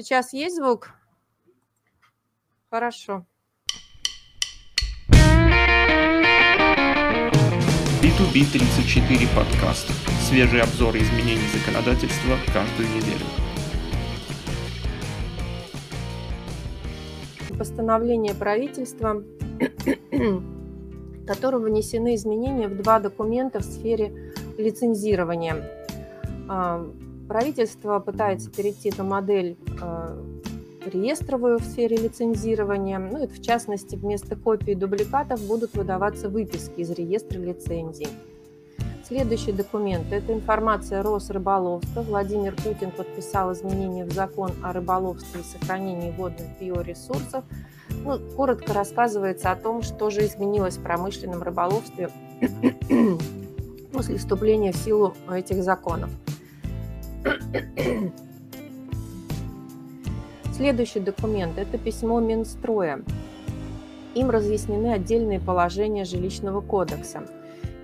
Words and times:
Сейчас 0.00 0.32
есть 0.32 0.56
звук? 0.56 0.94
Хорошо. 2.70 3.26
B2B34 8.00 9.28
подкаст. 9.36 9.90
Свежие 10.26 10.62
обзоры 10.62 11.00
изменений 11.00 11.46
законодательства 11.54 12.38
каждую 12.50 12.88
неделю. 12.88 13.26
Постановление 17.58 18.34
правительства, 18.34 19.22
которым 21.26 21.64
внесены 21.64 22.14
изменения 22.14 22.68
в 22.68 22.82
два 22.82 23.00
документа 23.00 23.58
в 23.58 23.64
сфере 23.64 24.32
лицензирования. 24.56 25.62
Правительство 27.30 28.00
пытается 28.00 28.50
перейти 28.50 28.92
на 28.98 29.04
модель 29.04 29.56
а, 29.80 30.20
реестровую 30.84 31.60
в 31.60 31.62
сфере 31.62 31.96
лицензирования. 31.96 32.98
Ну 32.98 33.22
и 33.22 33.28
в 33.28 33.40
частности, 33.40 33.94
вместо 33.94 34.34
копий 34.34 34.74
дубликатов 34.74 35.40
будут 35.42 35.74
выдаваться 35.74 36.28
выписки 36.28 36.80
из 36.80 36.90
реестра 36.90 37.38
лицензий. 37.38 38.08
Следующий 39.06 39.52
документ– 39.52 40.06
это 40.10 40.32
информация 40.34 41.04
Росрыболовства. 41.04 42.02
Владимир 42.02 42.56
Путин 42.56 42.90
подписал 42.90 43.52
изменения 43.52 44.04
в 44.04 44.12
закон 44.12 44.50
о 44.64 44.72
рыболовстве 44.72 45.42
и 45.42 45.44
сохранении 45.44 46.10
водных 46.10 46.48
биоресурсов. 46.60 47.44
Ну, 48.04 48.18
коротко 48.34 48.72
рассказывается 48.72 49.52
о 49.52 49.56
том, 49.56 49.82
что 49.82 50.10
же 50.10 50.26
изменилось 50.26 50.78
в 50.78 50.82
промышленном 50.82 51.44
рыболовстве 51.44 52.10
после 53.92 54.16
вступления 54.16 54.72
в 54.72 54.76
силу 54.76 55.14
этих 55.32 55.62
законов. 55.62 56.10
Следующий 60.52 61.00
документ– 61.00 61.54
это 61.58 61.78
письмо 61.78 62.20
Минстроя. 62.20 63.02
Им 64.14 64.30
разъяснены 64.30 64.92
отдельные 64.92 65.40
положения 65.40 66.04
жилищного 66.04 66.60
кодекса. 66.60 67.22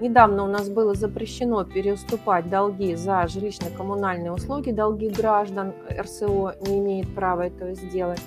Недавно 0.00 0.44
у 0.44 0.46
нас 0.46 0.68
было 0.68 0.94
запрещено 0.94 1.64
переуступать 1.64 2.50
долги 2.50 2.94
за 2.94 3.24
жилищно-коммунальные 3.24 4.30
услуги, 4.30 4.72
долги 4.72 5.08
граждан. 5.08 5.72
РСО 5.90 6.54
не 6.66 6.78
имеет 6.80 7.14
права 7.14 7.46
этого 7.46 7.74
сделать. 7.74 8.20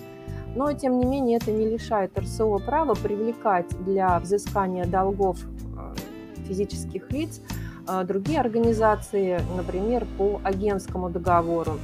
Но, 0.56 0.74
тем 0.74 0.98
не 0.98 1.06
менее, 1.06 1.38
это 1.38 1.52
не 1.52 1.68
лишает 1.68 2.18
РСО 2.18 2.58
права 2.58 2.96
привлекать 2.96 3.68
для 3.86 4.18
взыскания 4.20 4.86
долгов 4.86 5.38
э, 5.78 5.96
физических 6.48 7.12
лиц 7.12 7.40
другие 8.06 8.40
организации, 8.40 9.42
например, 9.56 10.06
по 10.18 10.40
агентскому 10.44 11.10
договору. 11.10 11.80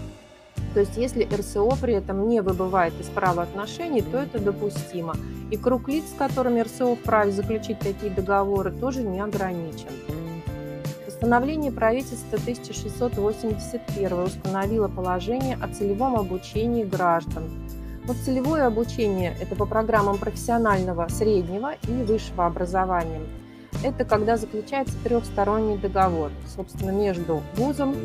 То 0.73 0.81
есть 0.81 0.97
если 0.97 1.23
РСО 1.23 1.77
при 1.81 1.93
этом 1.93 2.27
не 2.27 2.41
выбывает 2.41 2.93
из 2.99 3.07
правоотношений, 3.07 4.01
то 4.01 4.17
это 4.17 4.39
допустимо. 4.39 5.15
И 5.51 5.57
круг 5.57 5.87
лиц, 5.87 6.03
с 6.13 6.17
которыми 6.17 6.61
РСО 6.61 6.95
вправе 6.95 7.31
заключить 7.31 7.79
такие 7.79 8.11
договоры, 8.11 8.71
тоже 8.71 9.01
не 9.01 9.21
ограничен. 9.21 9.87
Постановление 11.05 11.71
правительства 11.71 12.37
1681 12.37 14.19
установило 14.19 14.89
положение 14.89 15.57
о 15.61 15.69
целевом 15.69 16.17
обучении 16.17 16.83
граждан. 16.83 17.43
Вот 18.05 18.17
целевое 18.17 18.67
обучение– 18.67 19.35
это 19.41 19.55
по 19.55 19.65
программам 19.65 20.17
профессионального, 20.17 21.07
среднего 21.07 21.75
и 21.87 22.03
высшего 22.03 22.45
образования. 22.45 23.21
Это 23.85 24.03
когда 24.03 24.35
заключается 24.35 24.95
трехсторонний 25.03 25.77
договор, 25.77 26.31
собственно, 26.55 26.89
между 26.89 27.43
вузом, 27.55 27.95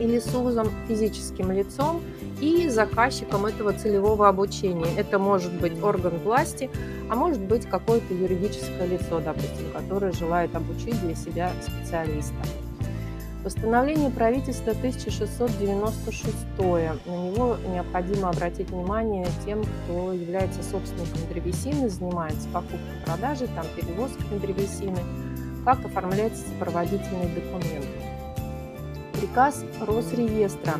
или 0.00 0.18
СУЗом, 0.18 0.68
физическим 0.88 1.52
лицом 1.52 2.02
и 2.40 2.68
заказчиком 2.68 3.46
этого 3.46 3.72
целевого 3.72 4.28
обучения. 4.28 4.88
Это 4.98 5.20
может 5.20 5.52
быть 5.60 5.80
орган 5.80 6.18
власти, 6.18 6.68
а 7.08 7.14
может 7.14 7.40
быть 7.40 7.66
какое-то 7.66 8.12
юридическое 8.12 8.84
лицо, 8.84 9.20
допустим, 9.20 9.70
которое 9.72 10.10
желает 10.10 10.56
обучить 10.56 11.00
для 11.00 11.14
себя 11.14 11.52
специалиста. 11.62 12.34
Постановление 13.46 14.10
правительства 14.10 14.72
1696. 14.72 16.34
На 16.58 17.14
него 17.14 17.56
необходимо 17.72 18.30
обратить 18.30 18.70
внимание 18.70 19.24
тем, 19.44 19.62
кто 19.62 20.12
является 20.12 20.64
собственником 20.64 21.20
древесины, 21.30 21.88
занимается 21.88 22.48
покупкой, 22.48 22.80
продажей, 23.04 23.46
там, 23.54 23.64
перевозкой 23.76 24.40
древесины, 24.40 24.98
как 25.64 25.78
оформляются 25.84 26.42
сопроводительные 26.48 27.28
документы 27.28 27.86
приказ 29.12 29.64
Росреестра. 29.80 30.74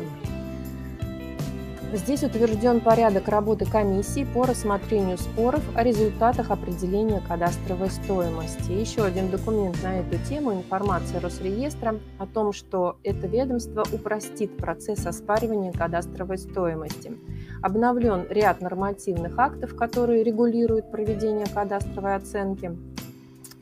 Здесь 1.93 2.21
утвержден 2.21 2.81
порядок 2.81 3.29
работы 3.29 3.65
комиссии 3.65 4.27
по 4.33 4.45
рассмотрению 4.45 5.17
споров 5.17 5.63
о 5.73 5.83
результатах 5.83 6.51
определения 6.51 7.21
кадастровой 7.25 7.89
стоимости. 7.89 8.73
Еще 8.73 9.05
один 9.05 9.31
документ 9.31 9.81
на 9.81 10.01
эту 10.01 10.17
тему– 10.27 10.53
информация 10.53 11.21
Росреестра 11.21 11.95
о 12.19 12.25
том, 12.25 12.51
что 12.51 12.97
это 13.03 13.27
ведомство 13.27 13.85
упростит 13.93 14.57
процесс 14.57 15.05
оспаривания 15.05 15.71
кадастровой 15.71 16.37
стоимости. 16.37 17.13
Обновлен 17.61 18.25
ряд 18.29 18.59
нормативных 18.59 19.39
актов, 19.39 19.73
которые 19.73 20.25
регулируют 20.25 20.91
проведение 20.91 21.45
кадастровой 21.47 22.15
оценки. 22.15 22.77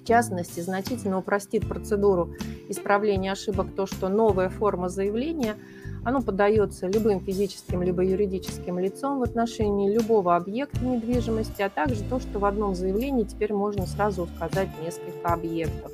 В 0.01 0.07
частности, 0.07 0.61
значительно 0.61 1.19
упростит 1.19 1.67
процедуру 1.67 2.33
исправления 2.69 3.31
ошибок 3.31 3.67
то, 3.75 3.85
что 3.85 4.09
новая 4.09 4.49
форма 4.49 4.89
заявления 4.89 5.55
оно 6.05 6.21
подается 6.21 6.87
любым 6.87 7.19
физическим 7.19 7.81
либо 7.81 8.03
юридическим 8.03 8.79
лицом 8.79 9.19
в 9.19 9.23
отношении 9.23 9.91
любого 9.91 10.35
объекта 10.35 10.85
недвижимости, 10.85 11.63
а 11.63 11.69
также 11.69 12.03
то, 12.03 12.19
что 12.19 12.39
в 12.39 12.45
одном 12.45 12.75
заявлении 12.75 13.23
теперь 13.23 13.53
можно 13.53 13.87
сразу 13.87 14.23
указать 14.23 14.69
несколько 14.81 15.33
объектов. 15.33 15.91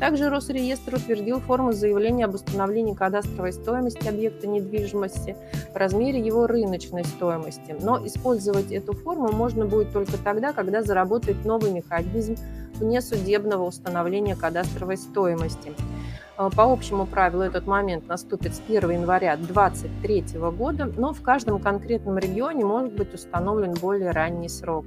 Также 0.00 0.28
Росреестр 0.28 0.96
утвердил 0.96 1.40
форму 1.40 1.72
заявления 1.72 2.24
об 2.24 2.34
установлении 2.34 2.94
кадастровой 2.94 3.52
стоимости 3.52 4.08
объекта 4.08 4.46
недвижимости 4.46 5.36
в 5.72 5.76
размере 5.76 6.20
его 6.20 6.46
рыночной 6.46 7.04
стоимости. 7.04 7.76
Но 7.80 8.04
использовать 8.04 8.72
эту 8.72 8.92
форму 8.92 9.30
можно 9.30 9.66
будет 9.66 9.92
только 9.92 10.18
тогда, 10.18 10.52
когда 10.52 10.82
заработает 10.82 11.44
новый 11.44 11.70
механизм 11.70 12.36
внесудебного 12.74 13.64
установления 13.64 14.34
кадастровой 14.34 14.96
стоимости. 14.96 15.72
Э, 16.36 16.50
по 16.54 16.64
общему 16.64 17.06
правилу 17.06 17.42
этот 17.42 17.66
момент 17.66 18.08
наступит 18.08 18.54
с 18.54 18.62
1 18.66 18.90
января 18.90 19.36
2023 19.36 20.40
года, 20.50 20.90
но 20.96 21.12
в 21.12 21.22
каждом 21.22 21.60
конкретном 21.60 22.18
регионе 22.18 22.64
может 22.64 22.92
быть 22.92 23.14
установлен 23.14 23.74
более 23.74 24.10
ранний 24.10 24.48
срок. 24.48 24.84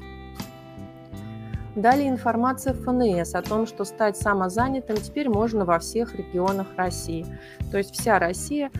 Далее 1.75 2.09
информация 2.09 2.73
ФНС 2.73 3.35
о 3.35 3.41
том, 3.43 3.67
что 3.67 3.85
стать 3.85 4.17
самозанятым 4.17 4.97
теперь 4.97 5.29
можно 5.29 5.63
во 5.63 5.77
всех 5.77 6.15
регионах 6.15 6.67
России. 6.75 7.25
То 7.71 7.77
есть 7.77 7.93
вся 7.93 8.17
Россия 8.17 8.71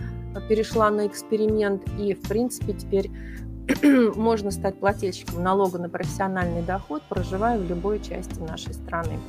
перешла 0.50 0.90
на 0.90 1.06
эксперимент 1.06 1.84
и, 2.00 2.16
в 2.16 2.28
принципе, 2.28 2.74
теперь 2.74 3.12
можно 4.16 4.50
стать 4.50 4.80
плательщиком 4.80 5.44
налога 5.44 5.78
на 5.78 5.90
профессиональный 5.90 6.64
доход, 6.64 7.04
проживая 7.08 7.60
в 7.60 7.70
любой 7.70 8.00
части 8.00 8.40
нашей 8.40 8.74
страны. 8.74 9.20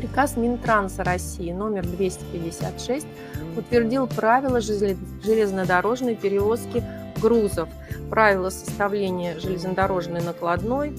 Приказ 0.00 0.38
Минтранса 0.38 1.04
России 1.04 1.52
номер 1.52 1.86
256 1.86 3.06
утвердил 3.54 4.06
правила 4.06 4.58
железнодорожной 4.62 6.14
перевозки 6.14 6.82
грузов, 7.20 7.68
правила 8.08 8.48
составления 8.48 9.38
железнодорожной 9.38 10.22
накладной, 10.22 10.96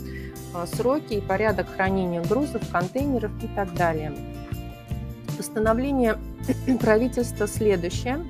а, 0.53 0.67
сроки 0.67 1.16
и 1.16 1.19
порядок 1.19 1.66
хранения 1.75 2.22
грузов, 2.22 2.61
контейнеров 2.72 3.31
и 3.44 3.47
так 3.47 3.73
далее. 3.73 4.13
Постановление 5.35 6.19
правительства 6.79 7.47
следующее 7.47 8.23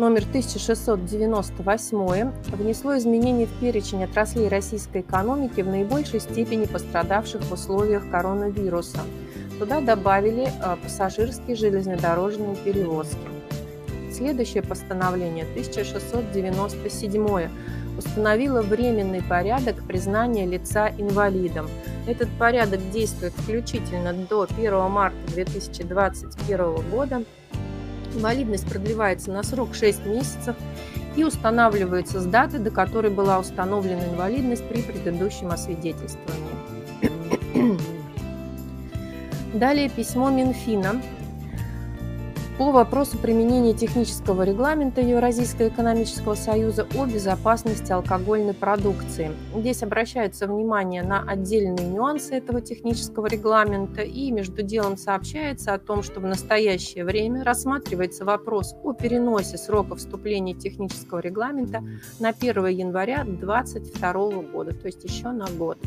номер 0.00 0.22
1698 0.22 2.32
внесло 2.56 2.96
изменения 2.96 3.46
в 3.46 3.52
перечень 3.60 4.02
отраслей 4.02 4.48
российской 4.48 5.02
экономики 5.02 5.60
в 5.60 5.68
наибольшей 5.68 6.20
степени 6.20 6.64
пострадавших 6.64 7.42
в 7.42 7.52
условиях 7.52 8.10
коронавируса. 8.10 9.00
Туда 9.58 9.82
добавили 9.82 10.50
а, 10.62 10.76
пассажирские 10.76 11.54
железнодорожные 11.54 12.56
перевозки. 12.56 13.18
Следующее 14.10 14.62
постановление 14.62 15.44
1697 15.44 17.48
установило 17.98 18.62
временный 18.62 19.22
порядок 19.22 19.86
признания 19.86 20.46
лица 20.46 20.88
инвалидом. 20.96 21.68
Этот 22.06 22.30
порядок 22.38 22.80
действует 22.90 23.34
включительно 23.34 24.14
до 24.14 24.46
1 24.50 24.90
марта 24.90 25.18
2021 25.34 26.90
года 26.90 27.22
Инвалидность 28.14 28.66
продлевается 28.66 29.30
на 29.30 29.42
срок 29.42 29.74
6 29.74 30.06
месяцев 30.06 30.56
и 31.16 31.24
устанавливается 31.24 32.20
с 32.20 32.26
даты, 32.26 32.58
до 32.58 32.70
которой 32.70 33.10
была 33.10 33.38
установлена 33.38 34.04
инвалидность 34.06 34.68
при 34.68 34.82
предыдущем 34.82 35.50
освидетельствовании. 35.50 36.50
Далее 39.54 39.88
письмо 39.88 40.30
Минфина 40.30 41.02
по 42.60 42.72
вопросу 42.72 43.16
применения 43.16 43.72
технического 43.72 44.42
регламента 44.42 45.00
Евразийского 45.00 45.68
экономического 45.68 46.34
союза 46.34 46.86
о 46.94 47.06
безопасности 47.06 47.90
алкогольной 47.90 48.52
продукции. 48.52 49.32
Здесь 49.56 49.82
обращается 49.82 50.46
внимание 50.46 51.02
на 51.02 51.22
отдельные 51.22 51.88
нюансы 51.88 52.34
этого 52.34 52.60
технического 52.60 53.28
регламента 53.28 54.02
и 54.02 54.30
между 54.30 54.62
делом 54.62 54.98
сообщается 54.98 55.72
о 55.72 55.78
том, 55.78 56.02
что 56.02 56.20
в 56.20 56.24
настоящее 56.26 57.06
время 57.06 57.44
рассматривается 57.44 58.26
вопрос 58.26 58.74
о 58.84 58.92
переносе 58.92 59.56
срока 59.56 59.96
вступления 59.96 60.52
технического 60.52 61.20
регламента 61.20 61.82
на 62.18 62.28
1 62.28 62.66
января 62.66 63.24
2022 63.24 64.12
года, 64.52 64.74
то 64.74 64.84
есть 64.84 65.02
еще 65.02 65.30
на 65.30 65.46
год. 65.46 65.78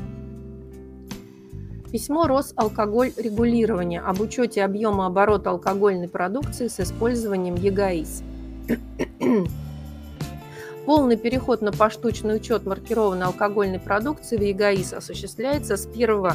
Письмо 1.93 2.25
Росалкоголь 2.25 3.13
регулирования 3.17 3.99
об 3.99 4.19
учете 4.19 4.63
объема 4.63 5.05
оборота 5.05 5.51
алкогольной 5.51 6.07
продукции 6.07 6.67
с 6.67 6.79
использованием 6.79 7.53
ЕГАИС. 7.53 8.23
Полный 10.87 11.17
переход 11.17 11.61
на 11.61 11.71
поштучный 11.71 12.37
учет 12.37 12.65
маркированной 12.65 13.27
алкогольной 13.27 13.77
продукции 13.77 14.37
в 14.37 14.41
ЕГАИС 14.41 14.93
осуществляется 14.93 15.77
с 15.77 15.85
1 15.85 16.31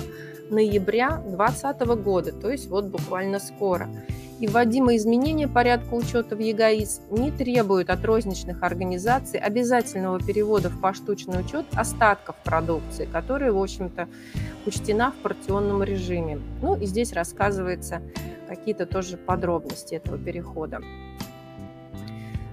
ноября 0.50 1.20
2020 1.26 1.81
года, 2.05 2.31
то 2.31 2.52
есть 2.52 2.69
вот 2.69 2.84
буквально 2.84 3.40
скоро 3.40 3.88
и 4.40 4.46
вводимые 4.46 4.99
изменения 4.99 5.49
порядка 5.49 5.94
учета 5.94 6.37
в 6.37 6.38
ЕГАИС 6.38 7.02
не 7.11 7.31
требуют 7.31 7.90
от 7.90 8.05
розничных 8.05 8.62
организаций 8.62 9.40
обязательного 9.40 10.20
перевода 10.20 10.69
в 10.70 10.81
поштучный 10.81 11.40
учет 11.40 11.67
остатков 11.75 12.37
продукции, 12.44 13.08
которая, 13.11 13.52
в 13.52 13.61
общем-то, 13.61 14.08
учтена 14.67 15.11
в 15.11 15.17
партионном 15.17 15.82
режиме. 15.82 16.40
Ну 16.62 16.76
и 16.76 16.87
здесь 16.87 17.12
рассказывается 17.12 18.00
какие-то 18.49 18.87
тоже 18.87 19.17
подробности 19.17 19.94
этого 19.94 20.19
перехода. 20.19 20.81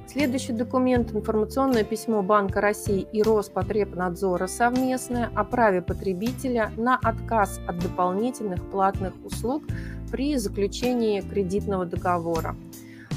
Следующий 0.08 0.54
документ– 0.54 1.12
информационное 1.14 1.84
письмо 1.84 2.22
Банка 2.22 2.62
России 2.62 3.06
и 3.12 3.22
Роспотребнадзора 3.22 4.48
совместное 4.48 5.30
о 5.36 5.44
праве 5.44 5.82
потребителя 5.82 6.72
на 6.78 6.96
отказ 6.96 7.60
от 7.68 7.80
дополнительных 7.80 8.64
платных 8.72 9.14
услуг 9.26 9.64
при 10.12 10.38
заключении 10.38 11.22
кредитного 11.22 11.86
договора. 11.86 12.56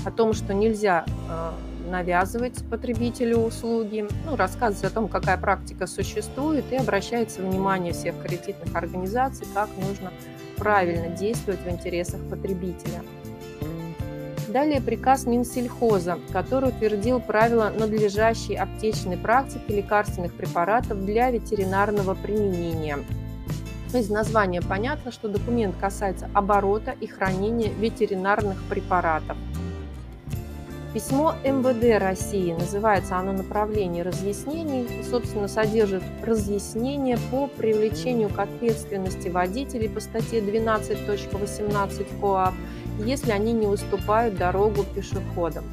О 0.05 0.11
том, 0.11 0.32
что 0.32 0.55
нельзя 0.55 1.05
э, 1.06 1.50
навязывать 1.90 2.62
потребителю 2.70 3.38
услуги, 3.38 4.06
ну, 4.26 4.37
рассказывать 4.37 4.85
о 4.85 4.94
том, 4.94 5.08
какая 5.08 5.37
практика 5.37 5.87
существует, 5.87 6.64
и 6.70 6.76
обращается 6.76 7.43
внимание 7.43 7.93
всех 7.93 8.20
кредитных 8.23 8.75
организаций, 8.75 9.46
как 9.55 9.69
нужно 9.76 10.12
правильно 10.56 11.08
действовать 11.08 11.61
в 11.61 11.69
интересах 11.69 12.20
потребителя. 12.29 13.02
Далее 14.49 14.81
приказ 14.81 15.26
Минсельхоза, 15.26 16.19
который 16.32 16.70
утвердил 16.70 17.20
правила 17.20 17.70
надлежащей 17.76 18.56
аптечной 18.56 19.19
практики 19.19 19.70
лекарственных 19.70 20.32
препаратов 20.32 21.05
для 21.05 21.31
ветеринарного 21.31 22.14
применения. 22.14 22.99
Из 23.94 24.11
названия 24.11 24.61
понятно, 24.61 25.11
что 25.11 25.29
документ 25.29 25.75
касается 25.81 26.29
оборота 26.35 26.94
и 27.00 27.06
хранения 27.06 27.73
ветеринарных 27.73 28.62
препаратов. 28.69 29.37
Письмо 30.94 31.35
МВД 31.44 32.00
России, 32.00 32.52
называется 32.52 33.17
оно 33.17 33.32
«Направление 33.32 34.02
разъяснений» 34.02 35.00
и, 35.00 35.05
собственно, 35.05 35.49
содержит 35.49 36.02
разъяснения 36.23 37.19
по 37.31 37.46
привлечению 37.46 38.31
к 38.31 38.38
ответственности 38.38 39.29
водителей 39.29 39.88
по 39.88 40.00
статье 40.00 40.40
12.18 40.40 42.20
КоАП 42.20 42.55
если 43.05 43.31
они 43.31 43.52
не 43.52 43.67
уступают 43.67 44.37
дорогу 44.37 44.85
пешеходам. 44.85 45.64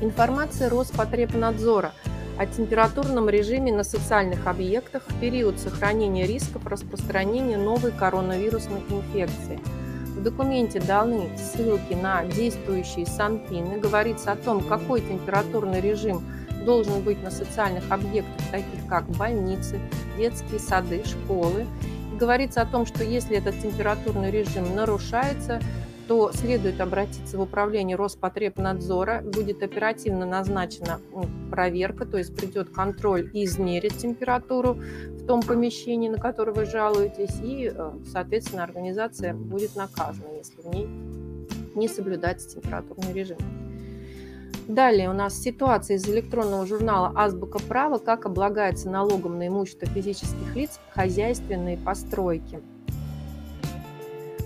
Информация 0.00 0.68
Роспотребнадзора 0.68 1.92
о 2.38 2.46
температурном 2.46 3.28
режиме 3.28 3.72
на 3.72 3.84
социальных 3.84 4.46
объектах 4.46 5.02
в 5.08 5.20
период 5.20 5.58
сохранения 5.58 6.26
рисков 6.26 6.66
распространения 6.66 7.56
новой 7.56 7.92
коронавирусной 7.92 8.80
инфекции. 8.90 9.58
В 10.14 10.22
документе 10.22 10.80
даны 10.80 11.30
ссылки 11.36 11.94
на 11.94 12.24
действующие 12.24 13.06
санпины. 13.06 13.78
Говорится 13.78 14.32
о 14.32 14.36
том, 14.36 14.60
какой 14.60 15.00
температурный 15.00 15.80
режим 15.80 16.24
должен 16.64 17.02
быть 17.02 17.22
на 17.22 17.30
социальных 17.30 17.90
объектах, 17.90 18.46
таких 18.50 18.86
как 18.88 19.08
больницы, 19.10 19.78
детские 20.18 20.58
сады, 20.58 21.02
школы 21.04 21.66
говорится 22.16 22.62
о 22.62 22.66
том, 22.66 22.86
что 22.86 23.04
если 23.04 23.36
этот 23.36 23.60
температурный 23.60 24.30
режим 24.30 24.74
нарушается, 24.74 25.60
то 26.08 26.30
следует 26.32 26.80
обратиться 26.80 27.36
в 27.36 27.40
управление 27.40 27.96
Роспотребнадзора, 27.96 29.22
будет 29.22 29.62
оперативно 29.62 30.24
назначена 30.24 31.00
проверка, 31.50 32.06
то 32.06 32.18
есть 32.18 32.34
придет 32.36 32.70
контроль 32.70 33.30
и 33.32 33.44
измерит 33.44 33.96
температуру 33.96 34.74
в 34.74 35.26
том 35.26 35.42
помещении, 35.42 36.08
на 36.08 36.18
которое 36.18 36.52
вы 36.52 36.64
жалуетесь, 36.64 37.40
и, 37.42 37.72
э, 37.74 37.90
соответственно, 38.10 38.64
организация 38.64 39.34
будет 39.34 39.74
наказана, 39.74 40.32
если 40.36 40.60
в 40.60 40.66
ней 40.66 40.88
не 41.74 41.88
соблюдается 41.88 42.48
температурный 42.50 43.12
режим. 43.12 43.38
Далее 44.68 45.10
у 45.10 45.12
нас 45.12 45.40
ситуация 45.40 45.96
из 45.96 46.08
электронного 46.08 46.66
журнала 46.66 47.12
«Азбука 47.14 47.60
права. 47.60 47.98
Как 47.98 48.26
облагается 48.26 48.90
налогом 48.90 49.38
на 49.38 49.46
имущество 49.46 49.86
физических 49.86 50.56
лиц 50.56 50.80
хозяйственные 50.90 51.76
постройки». 51.76 52.60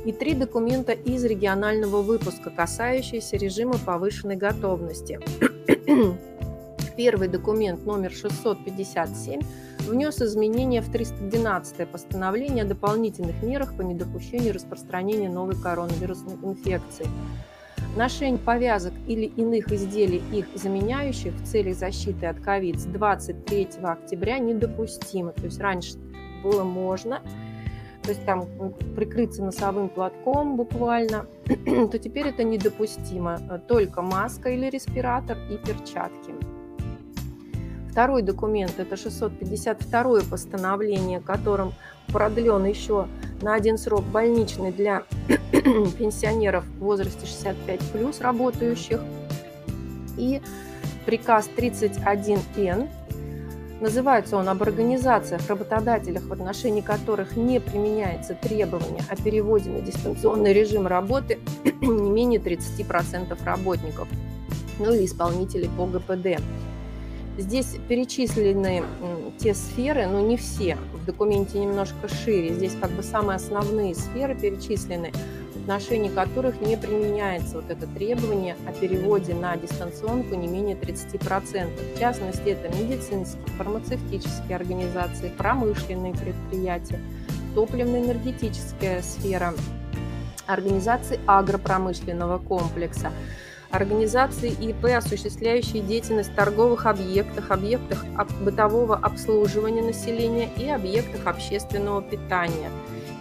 И 0.04 0.12
три 0.12 0.34
документа 0.34 0.92
из 0.92 1.24
регионального 1.24 2.02
выпуска, 2.02 2.50
касающиеся 2.50 3.36
режима 3.36 3.78
повышенной 3.78 4.36
готовности. 4.36 5.20
Первый 6.96 7.28
документ 7.28 7.84
номер 7.86 8.12
657 8.12 9.40
внес 9.80 10.20
изменения 10.20 10.80
в 10.80 10.90
312 10.90 11.88
постановление 11.88 12.64
о 12.64 12.68
дополнительных 12.68 13.42
мерах 13.42 13.76
по 13.76 13.82
недопущению 13.82 14.54
распространения 14.54 15.28
новой 15.28 15.56
коронавирусной 15.60 16.34
инфекции– 16.42 17.06
Ношение 17.96 18.38
повязок 18.38 18.92
или 19.08 19.26
иных 19.26 19.72
изделий, 19.72 20.22
их 20.32 20.46
заменяющих 20.54 21.34
в 21.34 21.44
целях 21.44 21.76
защиты 21.76 22.26
от 22.26 22.38
ковид 22.38 22.78
с 22.78 22.84
23 22.84 23.68
октября 23.82 24.38
недопустимо. 24.38 25.32
То 25.32 25.46
есть 25.46 25.60
раньше 25.60 25.94
было 26.44 26.62
можно, 26.62 27.20
то 28.10 28.14
есть 28.14 28.26
там 28.26 28.48
прикрыться 28.96 29.40
носовым 29.40 29.88
платком 29.88 30.56
буквально, 30.56 31.26
то 31.46 31.96
теперь 31.96 32.26
это 32.26 32.42
недопустимо. 32.42 33.38
Только 33.68 34.02
маска 34.02 34.50
или 34.50 34.68
респиратор 34.68 35.38
и 35.48 35.56
перчатки. 35.56 36.34
Второй 37.88 38.22
документ– 38.22 38.74
это 38.78 38.96
652 38.96 40.22
постановление, 40.28 41.20
которым 41.20 41.72
продлен 42.08 42.64
еще 42.64 43.06
на 43.42 43.54
один 43.54 43.78
срок 43.78 44.02
больничный 44.02 44.72
для 44.72 45.04
пенсионеров 45.96 46.64
в 46.64 46.78
возрасте 46.80 47.26
65 47.26 47.80
плюс 47.92 48.20
работающих. 48.20 49.00
И 50.16 50.42
приказ 51.06 51.48
31Н, 51.56 52.88
называется 53.80 54.36
он 54.36 54.48
об 54.48 54.62
организациях, 54.62 55.48
работодателях, 55.48 56.24
в 56.24 56.32
отношении 56.32 56.80
которых 56.80 57.36
не 57.36 57.60
применяется 57.60 58.34
требование 58.34 59.02
о 59.08 59.16
переводе 59.16 59.70
на 59.70 59.80
дистанционный 59.80 60.52
режим 60.52 60.86
работы 60.86 61.38
не 61.80 62.10
менее 62.10 62.40
30% 62.40 63.36
работников, 63.44 64.08
ну 64.78 64.92
или 64.92 65.04
исполнителей 65.04 65.70
по 65.76 65.86
ГПД. 65.86 66.42
Здесь 67.38 67.76
перечислены 67.88 68.82
те 69.38 69.54
сферы, 69.54 70.06
но 70.06 70.20
не 70.20 70.36
все. 70.36 70.76
В 70.92 71.06
документе 71.06 71.58
немножко 71.58 72.08
шире. 72.08 72.52
Здесь 72.52 72.76
как 72.78 72.90
бы 72.90 73.02
самые 73.02 73.36
основные 73.36 73.94
сферы 73.94 74.34
перечислены, 74.34 75.12
в 75.60 75.62
отношении 75.62 76.08
которых 76.08 76.60
не 76.60 76.76
применяется 76.76 77.56
вот 77.56 77.70
это 77.70 77.86
требование 77.86 78.56
о 78.66 78.72
переводе 78.72 79.34
на 79.34 79.56
дистанционку 79.56 80.34
не 80.34 80.48
менее 80.48 80.74
30%. 80.74 81.96
В 81.96 81.98
частности, 81.98 82.48
это 82.48 82.74
медицинские, 82.76 83.46
фармацевтические 83.58 84.56
организации, 84.56 85.30
промышленные 85.36 86.14
предприятия, 86.14 86.98
топливно-энергетическая 87.54 89.02
сфера, 89.02 89.52
организации 90.46 91.20
агропромышленного 91.26 92.38
комплекса, 92.38 93.12
организации 93.70 94.50
ИП, 94.50 94.86
осуществляющие 94.96 95.82
деятельность 95.82 96.32
в 96.32 96.34
торговых 96.34 96.86
объектах, 96.86 97.50
объектах 97.50 98.04
бытового 98.40 98.96
обслуживания 98.96 99.82
населения 99.82 100.48
и 100.56 100.68
объектах 100.68 101.26
общественного 101.26 102.02
питания, 102.02 102.70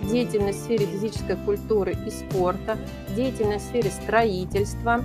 деятельность 0.03 0.59
в 0.59 0.63
сфере 0.63 0.85
физической 0.85 1.35
культуры 1.45 1.95
и 2.05 2.09
спорта, 2.09 2.77
деятельность 3.15 3.65
в 3.65 3.67
сфере 3.69 3.89
строительства, 3.89 5.03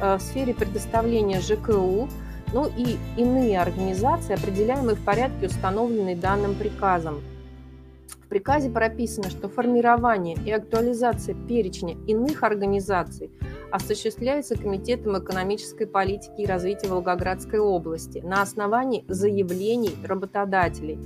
э, 0.00 0.16
в 0.16 0.20
сфере 0.20 0.54
предоставления 0.54 1.40
ЖКУ, 1.40 2.08
ну 2.52 2.70
и 2.76 2.96
иные 3.16 3.60
организации, 3.60 4.34
определяемые 4.34 4.96
в 4.96 5.04
порядке, 5.04 5.46
установленный 5.46 6.14
данным 6.14 6.54
приказом. 6.54 7.20
В 8.26 8.28
приказе 8.28 8.70
прописано, 8.70 9.30
что 9.30 9.48
формирование 9.48 10.36
и 10.44 10.50
актуализация 10.50 11.36
перечня 11.46 11.94
иных 12.08 12.42
организаций 12.42 13.30
осуществляется 13.70 14.56
Комитетом 14.56 15.16
экономической 15.18 15.86
политики 15.86 16.40
и 16.40 16.46
развития 16.46 16.88
Волгоградской 16.88 17.60
области 17.60 18.18
на 18.18 18.42
основании 18.42 19.04
заявлений 19.06 19.94
работодателей. 20.04 20.98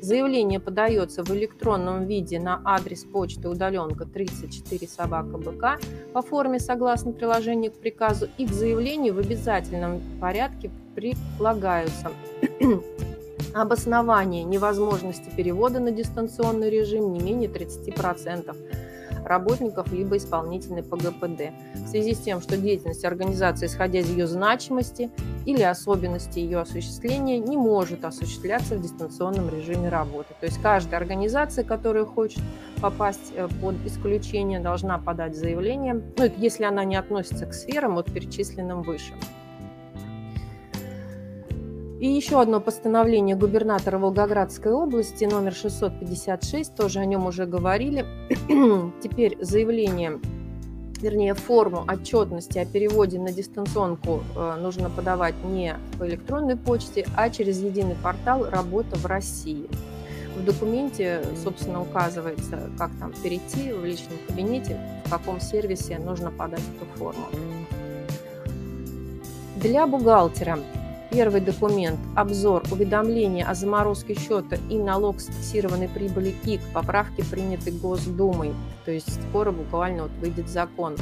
Заявление 0.00 0.60
подается 0.60 1.22
в 1.22 1.30
электронном 1.30 2.06
виде 2.06 2.40
на 2.40 2.62
адрес 2.64 3.04
почты 3.04 3.48
удаленка 3.48 4.06
34 4.06 4.88
собака 4.88 5.36
БК 5.36 5.78
по 6.14 6.22
форме 6.22 6.58
согласно 6.58 7.12
приложению 7.12 7.70
к 7.70 7.74
приказу 7.74 8.28
и 8.38 8.46
к 8.46 8.52
заявлению 8.52 9.14
в 9.14 9.18
обязательном 9.18 10.00
порядке 10.18 10.70
прилагаются 10.94 12.12
обоснование 13.54 14.42
невозможности 14.42 15.30
перевода 15.36 15.80
на 15.80 15.90
дистанционный 15.90 16.70
режим 16.70 17.12
не 17.12 17.20
менее 17.20 17.50
30% 17.50 18.56
работников 19.24 19.92
либо 19.92 20.16
исполнительной 20.16 20.82
по 20.82 20.96
ГПД 20.96 21.52
в 21.74 21.88
связи 21.88 22.14
с 22.14 22.18
тем, 22.18 22.40
что 22.40 22.56
деятельность 22.56 23.04
организации, 23.04 23.66
исходя 23.66 24.00
из 24.00 24.10
ее 24.10 24.26
значимости 24.26 25.10
или 25.46 25.62
особенностей 25.62 26.40
ее 26.40 26.60
осуществления, 26.60 27.38
не 27.38 27.56
может 27.56 28.04
осуществляться 28.04 28.76
в 28.76 28.82
дистанционном 28.82 29.48
режиме 29.48 29.88
работы. 29.88 30.34
То 30.40 30.46
есть 30.46 30.60
каждая 30.60 31.00
организация, 31.00 31.64
которая 31.64 32.04
хочет 32.04 32.42
попасть 32.80 33.32
э, 33.34 33.48
под 33.60 33.74
исключение, 33.86 34.60
должна 34.60 34.98
подать 34.98 35.36
заявление, 35.36 36.02
ну, 36.16 36.30
если 36.36 36.64
она 36.64 36.84
не 36.84 36.96
относится 36.96 37.46
к 37.46 37.54
сферам, 37.54 37.94
вот 37.94 38.12
перечисленным 38.12 38.82
выше. 38.82 39.14
И 42.00 42.08
еще 42.08 42.40
одно 42.40 42.62
постановление 42.62 43.36
губернатора 43.36 43.98
Волгоградской 43.98 44.72
области, 44.72 45.26
номер 45.26 45.52
656, 45.52 46.74
тоже 46.74 46.98
о 46.98 47.04
нем 47.04 47.26
уже 47.26 47.44
говорили. 47.44 48.06
Теперь 49.02 49.36
заявление, 49.38 50.18
вернее, 50.98 51.34
форму 51.34 51.84
отчетности 51.86 52.56
о 52.56 52.64
переводе 52.64 53.18
на 53.18 53.32
дистанционку 53.32 54.22
э, 54.34 54.56
нужно 54.62 54.88
подавать 54.88 55.34
не 55.44 55.76
по 55.98 56.08
электронной 56.08 56.56
почте, 56.56 57.06
а 57.18 57.28
через 57.28 57.62
единый 57.62 57.96
портал 58.02 58.48
«Работа 58.48 58.96
в 58.96 59.04
России». 59.04 59.68
В 60.38 60.42
документе, 60.42 61.22
собственно, 61.44 61.82
указывается, 61.82 62.70
как 62.78 62.92
там 62.98 63.12
перейти 63.22 63.74
в 63.74 63.84
личном 63.84 64.16
кабинете, 64.26 64.80
в 65.04 65.10
каком 65.10 65.38
сервисе 65.38 65.98
нужно 65.98 66.30
подать 66.30 66.62
эту 66.78 66.86
форму. 66.98 67.26
Для 69.56 69.86
бухгалтера 69.86 70.58
Первый 71.10 71.40
документ– 71.40 71.98
обзор 72.16 72.62
уведомления 72.70 73.44
о 73.44 73.54
заморозке 73.54 74.14
счета 74.14 74.56
и 74.70 74.78
налог 74.78 75.20
с 75.20 75.26
фиксированной 75.26 75.88
прибыли 75.88 76.32
КИК, 76.44 76.60
поправки 76.72 77.24
приняты 77.28 77.72
Госдумой, 77.72 78.54
то 78.84 78.92
есть 78.92 79.20
скоро 79.28 79.50
буквально 79.50 80.04
вот 80.04 80.12
выйдет 80.20 80.48
закон. 80.48 80.96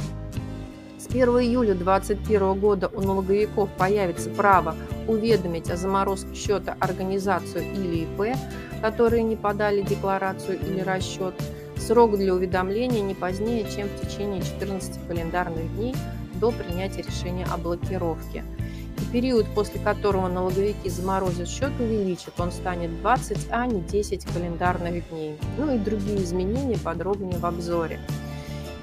С 0.97 1.05
1 1.05 1.27
июля 1.27 1.75
2021 1.75 2.59
года 2.59 2.89
у 2.91 3.01
налоговиков 3.01 3.69
появится 3.77 4.31
право 4.31 4.75
уведомить 5.07 5.69
о 5.69 5.77
заморозке 5.77 6.33
счета 6.33 6.75
организацию 6.79 7.63
или 7.71 8.05
ИП, 8.05 8.35
которые 8.81 9.21
не 9.21 9.35
подали 9.35 9.83
декларацию 9.83 10.59
или 10.59 10.81
расчет. 10.81 11.35
Срок 11.77 12.17
для 12.17 12.33
уведомления 12.33 13.01
не 13.01 13.13
позднее, 13.13 13.63
чем 13.69 13.87
в 13.87 14.01
течение 14.01 14.41
14 14.41 15.07
календарных 15.07 15.71
дней 15.75 15.93
до 16.41 16.49
принятия 16.49 17.03
решения 17.03 17.45
о 17.53 17.57
блокировке– 17.57 18.43
период, 19.05 19.45
после 19.53 19.79
которого 19.79 20.27
налоговики 20.27 20.89
заморозят 20.89 21.47
счет, 21.47 21.71
увеличат. 21.79 22.39
Он 22.39 22.51
станет 22.51 22.99
20, 23.01 23.47
а 23.51 23.65
не 23.65 23.81
10 23.81 24.25
календарных 24.25 25.09
дней. 25.09 25.37
Ну 25.57 25.73
и 25.73 25.77
другие 25.77 26.23
изменения 26.23 26.77
подробнее 26.77 27.37
в 27.37 27.45
обзоре. 27.45 27.99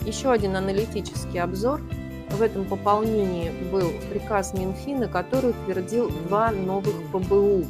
Еще 0.03 0.31
один 0.31 0.57
аналитический 0.57 1.41
обзор. 1.41 1.83
В 2.31 2.43
этом 2.43 2.65
пополнении 2.65 3.51
был 3.71 3.93
приказ 4.11 4.53
Минфина, 4.53 5.09
который 5.09 5.51
утвердил 5.51 6.11
два 6.29 6.51
новых 6.51 6.95
ПБУ. 7.13 7.65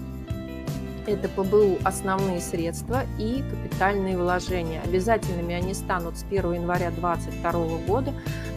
Это 1.06 1.28
ПБУ 1.28 1.78
«Основные 1.84 2.40
средства» 2.40 3.04
и 3.16 3.40
«Капитальные 3.48 4.18
вложения». 4.18 4.82
Обязательными 4.82 5.54
они 5.54 5.72
станут 5.72 6.18
с 6.18 6.24
1 6.24 6.54
января 6.54 6.90
2022 6.90 7.78
года, 7.86 8.12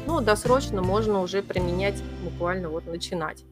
но 0.07 0.19
досрочно 0.19 0.81
можно 0.81 1.21
уже 1.21 1.43
применять, 1.43 2.01
буквально 2.23 2.69
вот 2.69 2.87
начинать. 2.87 3.45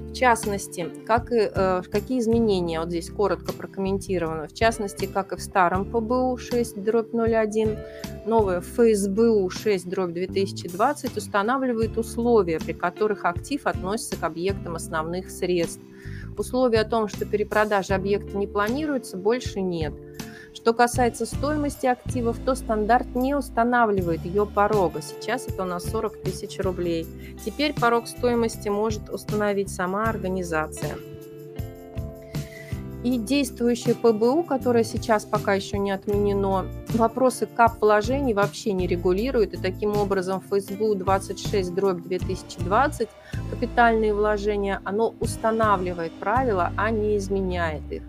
В 0.00 0.12
частности, 0.12 0.86
как 1.06 1.32
и, 1.32 1.50
э, 1.50 1.82
какие 1.90 2.20
изменения, 2.20 2.80
вот 2.80 2.90
здесь 2.90 3.08
коротко 3.08 3.54
прокомментировано, 3.54 4.48
в 4.48 4.52
частности, 4.52 5.06
как 5.06 5.32
и 5.32 5.36
в 5.36 5.40
старом 5.40 5.86
ПБУ 5.86 6.36
6 6.36 6.82
дробь 6.82 7.14
01, 7.14 7.78
новое 8.26 8.60
ФСБУ 8.60 9.48
6 9.48 9.88
дробь 9.88 10.12
2020 10.12 11.16
устанавливает 11.16 11.96
условия, 11.96 12.60
при 12.60 12.74
которых 12.74 13.24
актив 13.24 13.66
относится 13.66 14.16
к 14.16 14.24
объектам 14.24 14.74
основных 14.74 15.30
средств. 15.30 15.80
Условия 16.38 16.80
о 16.80 16.84
том, 16.84 17.08
что 17.08 17.24
перепродажа 17.24 17.94
объекта 17.94 18.36
не 18.36 18.46
планируется, 18.46 19.16
больше 19.16 19.60
нет– 19.60 19.94
что 20.56 20.72
касается 20.72 21.26
стоимости 21.26 21.86
активов, 21.86 22.38
то 22.44 22.54
стандарт 22.54 23.14
не 23.14 23.36
устанавливает 23.36 24.24
ее 24.24 24.46
порога. 24.46 25.02
Сейчас 25.02 25.46
это 25.46 25.62
у 25.62 25.66
нас 25.66 25.84
40 25.84 26.22
тысяч 26.22 26.58
рублей. 26.58 27.06
Теперь 27.44 27.72
порог 27.72 28.08
стоимости 28.08 28.68
может 28.70 29.10
установить 29.10 29.68
сама 29.68 30.04
организация. 30.08 30.96
И 33.06 33.18
действующее 33.18 33.94
ПБУ, 33.94 34.42
которое 34.42 34.82
сейчас 34.82 35.24
пока 35.24 35.54
еще 35.54 35.78
не 35.78 35.92
отменено, 35.92 36.66
вопросы 36.88 37.46
кап-вложений 37.46 38.34
вообще 38.34 38.72
не 38.72 38.88
регулирует. 38.88 39.54
И 39.54 39.58
таким 39.58 39.96
образом 39.96 40.40
ФСБУ 40.40 40.96
26 40.96 41.72
дробь 41.72 42.02
2020 42.02 43.08
капитальные 43.52 44.12
вложения, 44.12 44.80
оно 44.82 45.14
устанавливает 45.20 46.10
правила, 46.14 46.72
а 46.76 46.90
не 46.90 47.16
изменяет 47.16 47.92
их. 47.92 48.02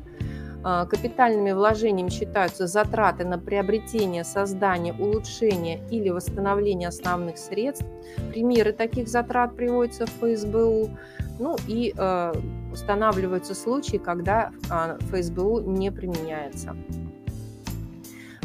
А, 0.64 0.88
капитальными 0.88 1.52
вложениями 1.52 2.10
считаются 2.10 2.66
затраты 2.66 3.24
на 3.24 3.38
приобретение, 3.38 4.24
создание, 4.24 4.94
улучшение 4.94 5.80
или 5.92 6.10
восстановление 6.10 6.88
основных 6.88 7.38
средств. 7.38 7.86
Примеры 8.32 8.74
таких 8.74 9.10
затрат 9.10 9.56
приводятся 9.56 10.08
в 10.08 10.10
ФСБУ. 10.10 10.90
Ну 11.38 11.56
и 11.68 11.94
э, 11.96 12.34
устанавливаются 12.72 13.56
случаи, 13.56 13.98
когда 13.98 14.52
э, 14.70 14.98
ФСБУ 15.12 15.62
не 15.62 15.92
применяется. 15.92 16.76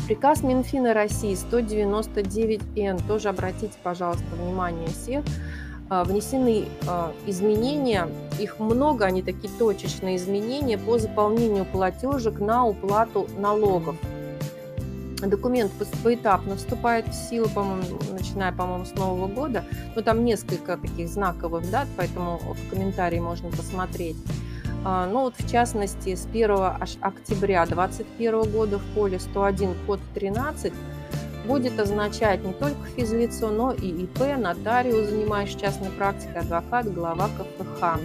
Приказ 0.07 0.43
Минфина 0.43 0.95
России 0.95 1.33
199Н, 1.33 3.07
тоже 3.07 3.29
обратите, 3.29 3.75
пожалуйста, 3.83 4.25
внимание 4.35 4.89
всех, 4.89 5.25
а, 5.89 6.05
внесены 6.05 6.65
а, 6.89 7.13
изменения, 7.27 8.09
их 8.41 8.59
много, 8.59 9.05
они 9.05 9.23
такие 9.23 9.51
точечные 9.59 10.17
изменения 10.17 10.77
по 10.79 10.99
заполнению 10.99 11.67
платежек 11.67 12.41
на 12.41 12.67
уплату 12.67 13.29
налогов. 13.39 13.97
Документ 15.23 15.71
поэтапно 16.03 16.57
вступает 16.57 17.07
в 17.07 17.15
силу, 17.15 17.49
по-моему, 17.49 17.99
начиная, 18.11 18.53
по-моему, 18.53 18.85
с 18.85 18.95
Нового 18.95 19.29
года. 19.29 19.65
Но 19.95 20.03
там 20.03 20.25
несколько 20.25 20.77
таких 20.77 21.09
знаковых 21.09 21.71
дат, 21.71 21.87
поэтому 21.97 22.39
в 22.39 22.71
комментарии 22.71 23.21
можно 23.21 23.51
посмотреть. 23.51 24.17
А, 24.85 25.07
ну 25.07 25.21
вот 25.23 25.35
в 25.39 25.51
частности, 25.51 26.15
с 26.15 26.27
1 26.27 26.51
октября 27.01 27.67
2021 27.67 28.51
года 28.51 28.79
в 28.79 28.85
поле 28.95 29.21
101 29.21 29.75
код 29.87 30.01
13 30.15 30.73
будет 31.47 31.79
означать 31.79 32.45
не 32.45 32.53
только 32.53 32.85
физлицо, 32.97 33.51
но 33.51 33.73
и 33.73 34.05
ИП, 34.05 34.39
нотариус, 34.39 35.09
занимающий 35.09 35.59
частной 35.61 35.91
практикой, 35.91 36.43
адвокат, 36.43 36.93
глава 36.93 37.29
КФХ. 37.29 38.01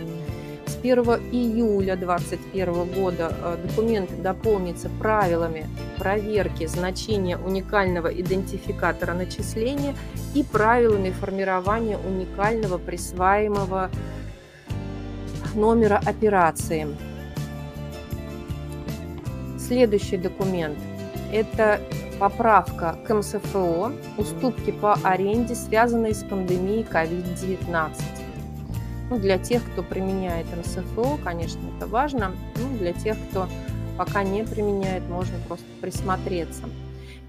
С 0.77 0.79
1 0.79 0.99
июля 1.31 1.95
2021 1.95 2.85
года 2.93 3.33
э, 3.35 3.57
документ 3.67 4.21
дополнится 4.21 4.89
правилами 4.99 5.65
проверки 5.97 6.67
значения 6.67 7.35
уникального 7.35 8.07
идентификатора 8.07 9.15
начисления 9.15 9.95
и 10.35 10.43
правилами 10.43 11.09
формирования 11.09 11.97
уникального 11.97 12.77
присваиваемого 12.77 13.89
номера 15.55 15.99
операции. 16.05 16.87
Следующий 19.57 20.17
документ– 20.17 20.77
это 21.33 21.81
поправка 22.19 22.99
к 23.07 23.13
МСФО, 23.13 23.93
уступки 24.19 24.71
по 24.71 24.93
аренде, 25.03 25.55
связанные 25.55 26.13
с 26.13 26.23
пандемией 26.23 26.83
COVID-19. 26.83 28.26
Ну, 29.09 29.17
для 29.17 29.37
тех, 29.37 29.63
кто 29.71 29.83
применяет 29.83 30.45
МСФО, 30.55 31.17
конечно, 31.23 31.59
это 31.75 31.87
важно. 31.87 32.33
Ну, 32.55 32.77
для 32.77 32.93
тех, 32.93 33.17
кто 33.29 33.47
пока 33.97 34.23
не 34.23 34.43
применяет, 34.43 35.07
можно 35.09 35.35
просто 35.47 35.65
присмотреться. 35.81 36.63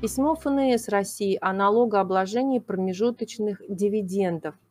Письмо 0.00 0.34
ФНС 0.34 0.88
России 0.88 1.38
о 1.40 1.52
налогообложении 1.52 2.58
промежуточных 2.58 3.62
дивидендов– 3.68 4.54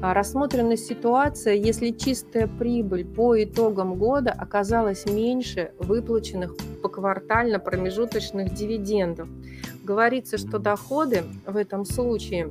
а, 0.00 0.14
рассмотрена 0.14 0.76
ситуация, 0.76 1.54
если 1.54 1.90
чистая 1.90 2.46
прибыль 2.46 3.04
по 3.04 3.42
итогам 3.42 3.96
года 3.96 4.30
оказалась 4.30 5.06
меньше 5.06 5.72
выплаченных 5.78 6.56
поквартально 6.82 7.58
промежуточных 7.58 8.54
дивидендов. 8.54 9.28
Говорится, 9.82 10.38
что 10.38 10.58
доходы 10.58 11.24
в 11.46 11.56
этом 11.56 11.84
случае 11.84 12.50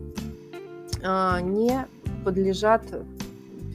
а, 1.04 1.40
не 1.42 1.88
подлежат 2.26 2.84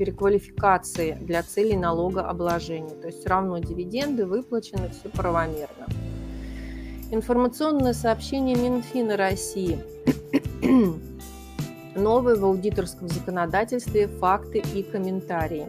переквалификации 0.03 1.13
для 1.21 1.45
целей 1.45 1.77
налогообложения. 1.77 2.91
То 2.91 3.07
есть 3.07 3.21
все 3.21 3.29
равно 3.29 3.59
дивиденды 3.59 4.27
выплачены, 4.27 4.89
все 4.89 5.09
правомерно. 5.09 5.87
Информационное 7.13 7.93
сообщение 7.93 8.57
Минфина 8.57 9.17
России. 9.17 9.79
Новые 11.95 12.37
в 12.37 12.45
аудиторском 12.45 13.07
законодательстве 13.07 14.09
факты 14.09 14.65
и 14.75 14.83
комментарии. 14.83 15.69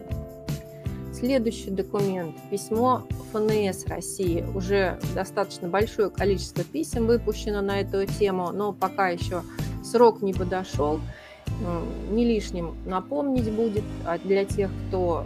Следующий 1.12 1.70
документ– 1.70 2.34
письмо 2.50 3.06
ФНС 3.30 3.86
России. 3.86 4.44
Уже 4.52 4.98
достаточно 5.14 5.68
большое 5.68 6.10
количество 6.10 6.64
писем 6.64 7.06
выпущено 7.06 7.60
на 7.60 7.82
эту 7.82 8.04
тему, 8.04 8.50
но 8.52 8.72
пока 8.72 9.10
еще 9.10 9.42
срок 9.84 10.22
не 10.22 10.32
подошел. 10.32 10.98
Не 12.10 12.24
лишним 12.24 12.74
напомнить 12.84 13.50
будет 13.50 13.84
а 14.04 14.18
для 14.18 14.44
тех, 14.44 14.70
кто 14.88 15.24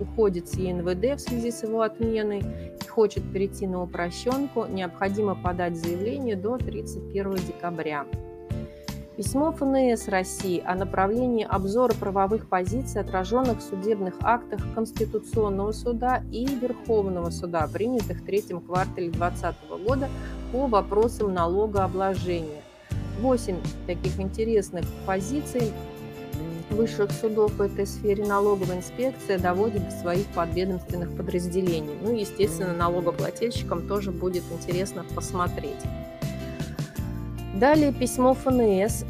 уходит 0.00 0.48
с 0.48 0.54
ЕНВД 0.54 1.18
в 1.18 1.18
связи 1.18 1.50
с 1.50 1.62
его 1.62 1.82
отменой 1.82 2.40
и 2.40 2.88
хочет 2.88 3.22
перейти 3.32 3.66
на 3.66 3.82
упрощенку, 3.82 4.66
необходимо 4.66 5.34
подать 5.34 5.76
заявление 5.76 6.36
до 6.36 6.58
31 6.58 7.34
декабря. 7.36 8.04
Письмо 9.16 9.52
ФНС 9.52 10.08
России 10.08 10.60
о 10.66 10.74
направлении 10.74 11.46
обзора 11.48 11.94
правовых 11.94 12.48
позиций, 12.48 13.00
отраженных 13.00 13.58
в 13.58 13.62
судебных 13.62 14.14
актах 14.20 14.60
Конституционного 14.74 15.70
суда 15.70 16.24
и 16.32 16.44
Верховного 16.44 17.30
суда, 17.30 17.68
принятых 17.72 18.22
в 18.22 18.24
третьем 18.24 18.60
квартале 18.60 19.10
2020 19.10 19.56
года 19.86 20.08
по 20.50 20.66
вопросам 20.66 21.32
налогообложения. 21.32 22.63
Восемь 23.20 23.58
таких 23.86 24.18
интересных 24.18 24.84
позиций 25.06 25.72
высших 26.70 27.12
судов 27.12 27.52
в 27.52 27.62
этой 27.62 27.86
сфере 27.86 28.24
налоговая 28.24 28.78
инспекция 28.78 29.38
доводит 29.38 29.84
до 29.88 29.90
своих 29.90 30.26
подведомственных 30.28 31.16
подразделений. 31.16 31.94
Ну, 32.02 32.12
естественно, 32.14 32.74
налогоплательщикам 32.74 33.86
тоже 33.86 34.10
будет 34.10 34.42
интересно 34.52 35.04
посмотреть. 35.14 35.80
Далее 37.54 37.92
письмо 37.92 38.34
ФНС 38.34 39.04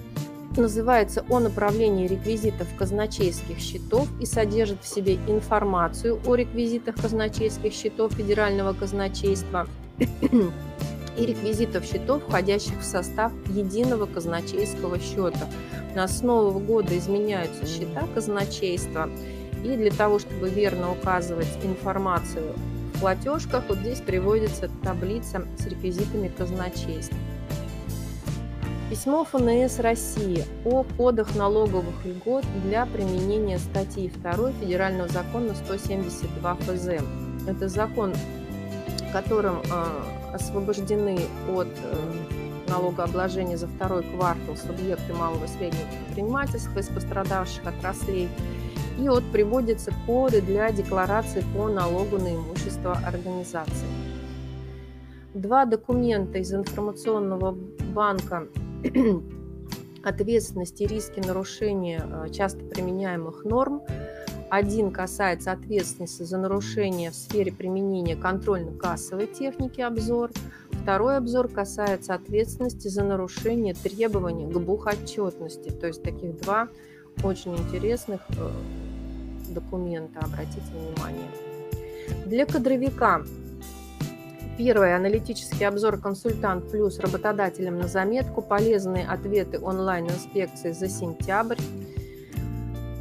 называется 0.57 1.25
«О 1.29 1.41
направлении 1.41 2.07
реквизитов 2.07 2.69
казначейских 2.79 3.59
счетов» 3.59 4.09
и 4.21 4.27
содержит 4.27 4.83
в 4.83 4.87
себе 4.87 5.15
информацию 5.27 6.21
о 6.27 6.35
реквизитах 6.35 6.95
казначейских 6.97 7.73
счетов 7.73 8.13
Федерального 8.13 8.73
казначейства 8.75 9.67
и 11.17 11.27
реквизитов 11.27 11.85
счетов, 11.85 12.23
входящих 12.25 12.81
в 12.81 12.85
состав 12.85 13.33
единого 13.49 14.07
казначейского 14.07 14.99
счета. 14.99 15.49
На 15.95 16.07
нового 16.23 16.59
года 16.59 16.97
изменяются 16.99 17.67
счета 17.67 18.07
казначейства, 18.15 19.09
и 19.65 19.77
для 19.77 19.91
того, 19.91 20.19
чтобы 20.19 20.51
верно 20.51 20.93
указывать 20.93 21.49
информацию 21.63 22.53
в 22.95 23.01
платежках, 23.01 23.65
вот 23.69 23.79
здесь 23.79 24.01
приводится 24.01 24.69
таблица 24.83 25.47
с 25.59 25.67
реквизитами 25.67 26.29
казначейства. 26.29 27.17
Письмо 28.91 29.25
ФНС 29.25 29.79
России 29.81 30.45
о 30.65 30.85
кодах 30.97 31.35
налоговых 31.35 32.05
льгот 32.05 32.45
для 32.65 32.85
применения 32.87 33.59
статьи 33.59 34.09
2 34.09 34.53
Федерального 34.61 35.09
закона 35.09 35.55
172 35.55 36.55
ФЗ. 36.55 36.89
Это 37.49 37.69
закон, 37.69 38.13
которым 39.13 39.63
э, 39.63 40.14
освобождены 40.35 41.19
от 41.55 41.69
э, 41.69 42.69
налогообложения 42.69 43.57
за 43.57 43.69
второй 43.69 44.03
квартал 44.03 44.57
субъекты 44.57 45.13
малого 45.15 45.45
и 45.45 45.49
среднего 45.49 45.87
предпринимательства 46.07 46.79
из 46.79 46.89
пострадавших 46.89 47.67
отраслей 47.67 48.29
и 48.99 49.09
от 49.09 49.25
приводятся 49.33 49.93
коды 50.07 50.41
для 50.41 50.71
декларации 50.71 51.45
по 51.57 51.69
налогу 51.69 52.19
на 52.19 52.35
имущество 52.35 52.93
организации. 53.07 53.87
Два 55.35 55.65
документа 55.65 56.39
из 56.39 56.53
информационного 56.53 57.53
банка 57.53 58.47
ответственности 60.05 60.85
и 60.85 60.87
риски 60.87 61.21
нарушения 61.21 62.05
э, 62.05 62.31
часто 62.31 62.65
применяемых 62.65 63.45
норм. 63.45 63.83
Один 64.55 64.93
касается 64.93 65.51
ответственности 65.51 66.23
за 66.23 66.39
нарушение 66.39 67.11
в 67.11 67.17
сфере 67.17 67.51
применения 67.51 68.15
контрольно-кассовой 68.15 69.27
техники 69.27 69.81
обзор. 69.81 70.31
Второй 70.71 71.17
обзор 71.17 71.49
касается 71.49 72.15
ответственности 72.15 72.87
за 72.87 73.03
нарушение 73.03 73.75
требований 73.75 74.47
к 74.47 74.57
бухотчетности. 74.57 75.71
То 75.71 75.89
есть 75.89 76.05
таких 76.05 76.41
два 76.41 76.69
очень 77.25 77.57
интересных 77.57 78.21
э, 78.29 78.51
документа, 79.49 80.21
обратите 80.21 80.71
внимание. 80.71 81.31
Для 82.25 82.47
кадровика 82.47 83.25
Первый 84.57 84.95
аналитический 84.95 85.67
обзор 85.67 85.99
«Консультант 85.99 86.71
плюс» 86.71 87.01
работодателям 87.01 87.77
на 87.81 87.89
заметку, 87.89 88.41
полезные 88.41 89.05
ответы 89.05 89.59
онлайн-инспекции 89.59 90.71
за 90.71 90.89
сентябрь. 90.89 91.59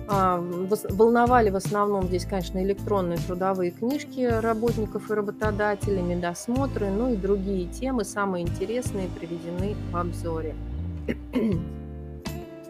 А, 0.07 0.43
волновали 0.89 1.49
в 1.49 1.55
основном 1.55 2.07
здесь, 2.07 2.25
конечно, 2.25 2.61
электронные 2.63 3.17
трудовые 3.19 3.71
книжки 3.71 4.21
работников 4.21 5.09
и 5.09 5.13
работодателей, 5.13 6.01
медосмотры, 6.01 6.89
ну 6.89 7.13
и 7.13 7.15
другие 7.15 7.67
темы, 7.67 8.03
самые 8.03 8.45
интересные, 8.45 9.07
приведены 9.07 9.75
в 9.91 9.95
обзоре. 9.95 10.55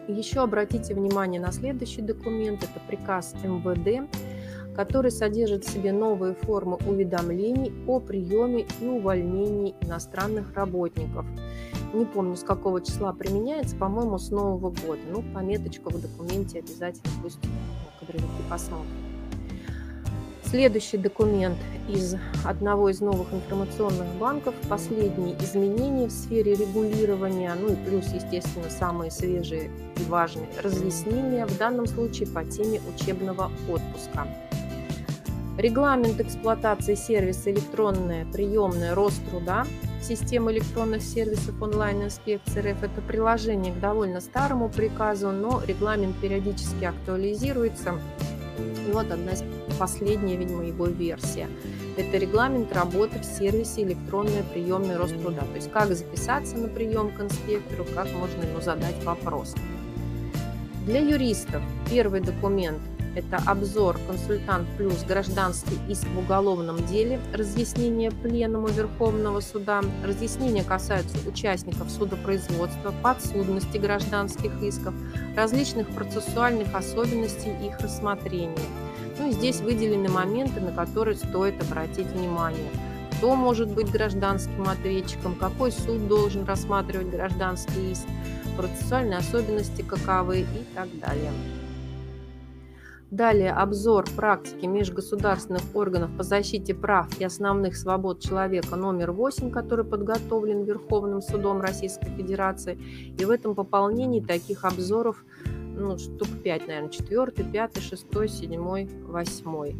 Еще 0.06 0.42
обратите 0.42 0.94
внимание 0.94 1.40
на 1.40 1.50
следующий 1.50 2.02
документ, 2.02 2.62
это 2.62 2.80
приказ 2.86 3.34
МВД 3.42 4.08
который 4.74 5.10
содержит 5.10 5.64
в 5.64 5.70
себе 5.70 5.92
новые 5.92 6.34
формы 6.34 6.78
уведомлений 6.86 7.72
о 7.86 8.00
приеме 8.00 8.66
и 8.80 8.86
увольнении 8.86 9.74
иностранных 9.80 10.54
работников. 10.54 11.24
Не 11.94 12.04
помню, 12.04 12.36
с 12.36 12.42
какого 12.42 12.80
числа 12.80 13.12
применяется, 13.12 13.76
по-моему, 13.76 14.18
с 14.18 14.30
Нового 14.30 14.70
года. 14.70 15.00
Ну, 15.12 15.22
пометочку 15.32 15.90
в 15.90 16.00
документе 16.00 16.58
обязательно 16.58 17.12
пусть 17.22 17.38
кадровики 18.00 18.26
посмотрят. 18.50 18.88
Следующий 20.44 20.98
документ 20.98 21.56
из 21.88 22.16
одного 22.44 22.88
из 22.88 23.00
новых 23.00 23.32
информационных 23.32 24.08
банков. 24.18 24.54
Последние 24.68 25.36
изменения 25.38 26.08
в 26.08 26.12
сфере 26.12 26.54
регулирования, 26.54 27.54
ну 27.60 27.72
и 27.72 27.76
плюс, 27.76 28.06
естественно, 28.12 28.70
самые 28.70 29.12
свежие 29.12 29.70
и 29.96 30.04
важные 30.08 30.48
разъяснения, 30.62 31.46
в 31.46 31.56
данном 31.58 31.86
случае 31.86 32.26
по 32.26 32.44
теме 32.44 32.80
учебного 32.92 33.52
отпуска. 33.68 34.26
Регламент 35.58 36.20
эксплуатации 36.20 36.96
сервиса 36.96 37.52
электронная 37.52 38.26
приемная 38.32 38.92
Роструда, 38.92 39.64
система 40.02 40.50
электронных 40.50 41.00
сервисов 41.00 41.62
онлайн-инспекции 41.62 42.72
РФ– 42.72 42.82
это 42.82 43.00
приложение 43.00 43.72
к 43.72 43.78
довольно 43.78 44.20
старому 44.20 44.68
приказу, 44.68 45.30
но 45.30 45.62
регламент 45.64 46.16
периодически 46.20 46.84
актуализируется. 46.84 48.00
И 48.58 48.90
вот 48.90 49.12
одна 49.12 49.32
из 49.32 49.44
последняя, 49.78 50.36
видимо, 50.36 50.64
его 50.64 50.86
версия. 50.86 51.48
Это 51.96 52.18
регламент 52.18 52.74
работы 52.74 53.20
в 53.20 53.24
сервисе 53.24 53.84
электронная 53.84 54.42
приемная 54.52 54.98
Роструда. 54.98 55.42
То 55.42 55.54
есть 55.54 55.70
как 55.70 55.94
записаться 55.94 56.56
на 56.56 56.66
прием 56.66 57.12
к 57.12 57.20
инспектору, 57.20 57.86
как 57.94 58.12
можно 58.12 58.42
ему 58.42 58.60
задать 58.60 59.02
вопрос. 59.04 59.54
Для 60.84 60.98
юристов 60.98 61.62
первый 61.88 62.20
документ 62.20 62.80
это 63.14 63.36
обзор 63.46 63.98
«Консультант 64.06 64.68
плюс. 64.76 65.04
Гражданский 65.04 65.78
иск 65.88 66.06
в 66.08 66.18
уголовном 66.18 66.84
деле», 66.86 67.20
разъяснение 67.32 68.10
Пленума 68.10 68.70
Верховного 68.70 69.40
суда. 69.40 69.82
Разъяснения 70.04 70.64
касаются 70.64 71.16
участников 71.28 71.90
судопроизводства, 71.90 72.92
подсудности 73.02 73.78
гражданских 73.78 74.52
исков, 74.62 74.94
различных 75.36 75.88
процессуальных 75.88 76.74
особенностей 76.74 77.52
их 77.64 77.78
рассмотрения. 77.80 78.56
Ну 79.18 79.28
и 79.28 79.32
здесь 79.32 79.60
выделены 79.60 80.08
моменты, 80.08 80.60
на 80.60 80.72
которые 80.72 81.16
стоит 81.16 81.60
обратить 81.62 82.06
внимание. 82.06 82.70
Кто 83.16 83.36
может 83.36 83.72
быть 83.72 83.90
гражданским 83.90 84.68
ответчиком, 84.68 85.36
какой 85.36 85.70
суд 85.70 86.08
должен 86.08 86.44
рассматривать 86.44 87.10
гражданский 87.10 87.92
иск, 87.92 88.06
процессуальные 88.56 89.18
особенности 89.18 89.82
каковы 89.82 90.40
и 90.40 90.64
так 90.74 90.88
далее. 90.98 91.30
Далее 93.14 93.52
обзор 93.52 94.06
практики 94.16 94.66
межгосударственных 94.66 95.62
органов 95.72 96.10
по 96.16 96.24
защите 96.24 96.74
прав 96.74 97.06
и 97.20 97.24
основных 97.24 97.76
свобод 97.76 98.18
человека 98.18 98.74
номер 98.74 99.12
8, 99.12 99.52
который 99.52 99.84
подготовлен 99.84 100.64
Верховным 100.64 101.22
судом 101.22 101.60
Российской 101.60 102.10
Федерации. 102.10 102.76
И 103.16 103.24
в 103.24 103.30
этом 103.30 103.54
пополнении 103.54 104.18
таких 104.20 104.64
обзоров 104.64 105.24
ну, 105.76 105.96
штук 105.96 106.26
5, 106.42 106.66
наверное, 106.66 106.90
4, 106.90 107.30
5, 107.52 107.80
6, 107.80 108.06
7, 108.10 108.88
8. 109.06 109.76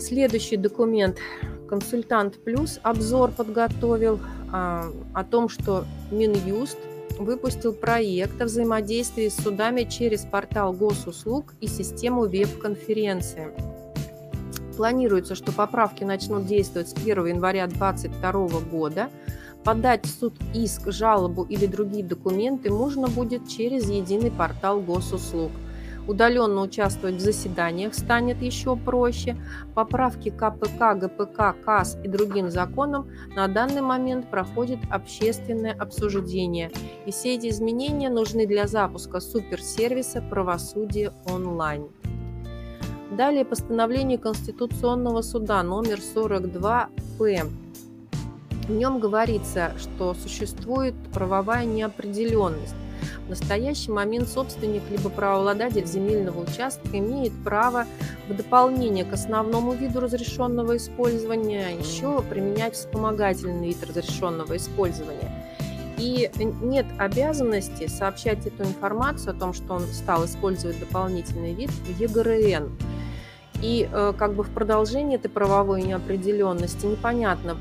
Следующий 0.00 0.56
документ 0.56 1.18
консультант 1.68 2.42
плюс 2.42 2.80
обзор 2.82 3.32
подготовил 3.32 4.18
а, 4.50 4.86
о 5.12 5.24
том, 5.24 5.50
что 5.50 5.84
Минюст 6.10 6.78
выпустил 7.18 7.72
проект 7.72 8.40
о 8.40 8.46
взаимодействии 8.46 9.28
с 9.28 9.36
судами 9.36 9.84
через 9.84 10.22
портал 10.22 10.72
госуслуг 10.72 11.54
и 11.60 11.66
систему 11.66 12.22
веб-конференции. 12.22 13.48
Планируется, 14.76 15.34
что 15.34 15.52
поправки 15.52 16.02
начнут 16.04 16.46
действовать 16.46 16.88
с 16.88 16.94
1 16.94 17.26
января 17.26 17.66
2022 17.66 18.60
года. 18.70 19.10
Подать 19.64 20.06
в 20.06 20.08
суд 20.08 20.34
иск, 20.54 20.90
жалобу 20.90 21.44
или 21.44 21.66
другие 21.66 22.04
документы 22.04 22.70
можно 22.70 23.06
будет 23.08 23.48
через 23.48 23.88
единый 23.88 24.30
портал 24.30 24.80
госуслуг. 24.80 25.52
Удаленно 26.08 26.62
участвовать 26.62 27.16
в 27.16 27.20
заседаниях 27.20 27.94
станет 27.94 28.42
еще 28.42 28.76
проще. 28.76 29.36
Поправки 29.74 30.30
КПК, 30.30 30.94
ГПК, 30.94 31.54
КАС 31.64 31.96
и 32.02 32.08
другим 32.08 32.50
законам 32.50 33.08
на 33.36 33.46
данный 33.46 33.82
момент 33.82 34.28
проходит 34.28 34.80
общественное 34.90 35.72
обсуждение. 35.72 36.72
И 37.06 37.12
все 37.12 37.36
эти 37.36 37.48
изменения 37.48 38.10
нужны 38.10 38.46
для 38.46 38.66
запуска 38.66 39.20
суперсервиса 39.20 40.22
«Правосудие 40.22 41.12
онлайн». 41.26 41.88
Далее 43.12 43.44
постановление 43.44 44.18
Конституционного 44.18 45.20
суда 45.22 45.62
номер 45.62 45.98
42-П. 45.98 47.44
В 48.66 48.70
нем 48.70 49.00
говорится, 49.00 49.72
что 49.78 50.14
существует 50.14 50.94
правовая 51.12 51.66
неопределенность. 51.66 52.74
В 53.26 53.30
настоящий 53.30 53.90
момент 53.90 54.28
собственник 54.28 54.82
либо 54.90 55.10
правообладатель 55.10 55.86
земельного 55.86 56.40
участка 56.40 56.98
имеет 56.98 57.32
право 57.44 57.86
в 58.28 58.36
дополнение 58.36 59.04
к 59.04 59.12
основному 59.12 59.72
виду 59.72 60.00
разрешенного 60.00 60.76
использования 60.76 61.70
еще 61.78 62.22
применять 62.22 62.74
вспомогательный 62.74 63.68
вид 63.68 63.84
разрешенного 63.84 64.56
использования. 64.56 65.30
И 65.98 66.30
нет 66.62 66.86
обязанности 66.98 67.86
сообщать 67.86 68.46
эту 68.46 68.64
информацию 68.64 69.36
о 69.36 69.38
том, 69.38 69.52
что 69.52 69.74
он 69.74 69.82
стал 69.82 70.24
использовать 70.24 70.80
дополнительный 70.80 71.54
вид 71.54 71.70
в 71.70 72.00
ЕГРН. 72.00 72.72
И 73.62 73.88
э, 73.90 74.12
как 74.18 74.34
бы 74.34 74.42
в 74.42 74.50
продолжении 74.50 75.14
этой 75.14 75.28
правовой 75.28 75.82
неопределенности 75.82 76.86
непонятно, 76.86 77.56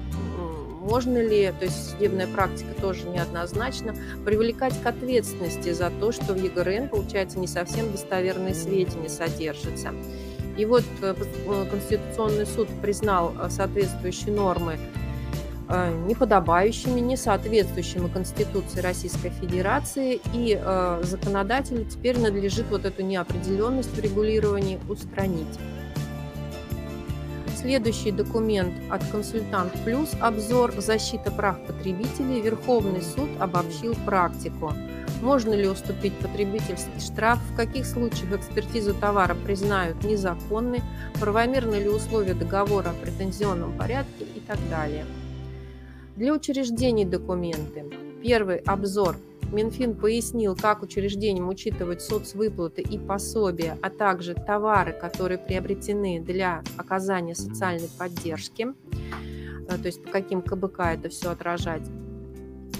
можно 0.81 1.19
ли, 1.19 1.53
то 1.59 1.65
есть 1.65 1.91
судебная 1.91 2.27
практика 2.27 2.73
тоже 2.81 3.07
неоднозначно, 3.07 3.95
привлекать 4.25 4.73
к 4.81 4.85
ответственности 4.85 5.71
за 5.73 5.91
то, 5.91 6.11
что 6.11 6.33
в 6.33 6.43
ЕГРН, 6.43 6.89
получается, 6.89 7.39
не 7.39 7.47
совсем 7.47 7.91
достоверные 7.91 8.55
сведения 8.55 9.07
содержатся. 9.07 9.93
И 10.57 10.65
вот 10.65 10.83
э, 11.01 11.15
э, 11.15 11.65
Конституционный 11.69 12.45
суд 12.45 12.67
признал 12.81 13.33
соответствующие 13.49 14.35
нормы 14.35 14.77
неподобающими, 16.05 16.99
не 16.99 17.15
соответствующими 17.15 18.09
Конституции 18.09 18.81
Российской 18.81 19.29
Федерации, 19.29 20.19
и 20.33 20.59
э, 20.61 20.99
законодателю 21.03 21.85
теперь 21.85 22.19
надлежит 22.19 22.65
вот 22.69 22.83
эту 22.83 23.03
неопределенность 23.03 23.95
в 23.95 23.99
регулировании 24.01 24.81
устранить. 24.89 25.47
Следующий 27.61 28.11
документ 28.11 28.73
от 28.89 29.05
«Консультант 29.11 29.71
Плюс»– 29.85 30.15
обзор 30.19 30.73
«Защита 30.81 31.29
прав 31.29 31.63
потребителей». 31.67 32.41
Верховный 32.41 33.03
суд 33.03 33.29
обобщил 33.39 33.95
практику. 34.03 34.73
Можно 35.21 35.53
ли 35.53 35.67
уступить 35.67 36.17
потребительский 36.17 36.99
штраф, 36.99 37.37
в 37.51 37.55
каких 37.55 37.85
случаях 37.85 38.39
экспертизу 38.39 38.95
товара 38.95 39.35
признают 39.35 40.03
незаконной, 40.03 40.81
правомерны 41.19 41.75
ли 41.75 41.87
условия 41.87 42.33
договора 42.33 42.89
о 42.89 43.05
претензионном 43.05 43.77
порядке 43.77 44.25
и 44.35 44.39
так 44.39 44.57
далее. 44.71 45.05
Для 46.15 46.33
учреждений 46.33 47.05
документы. 47.05 47.85
Первый 48.23 48.57
обзор– 48.57 49.17
Минфин 49.51 49.95
пояснил, 49.95 50.55
как 50.55 50.81
учреждениям 50.81 51.49
учитывать 51.49 52.01
соцвыплаты 52.01 52.81
и 52.81 52.97
пособия, 52.97 53.77
а 53.81 53.89
также 53.89 54.33
товары, 54.33 54.93
которые 54.93 55.37
приобретены 55.37 56.21
для 56.21 56.63
оказания 56.77 57.35
социальной 57.35 57.89
поддержки, 57.97 58.67
э, 59.67 59.77
то 59.77 59.85
есть 59.85 60.03
по 60.03 60.09
каким 60.09 60.41
КБК 60.41 60.93
это 60.93 61.09
все 61.09 61.31
отражать. 61.31 61.83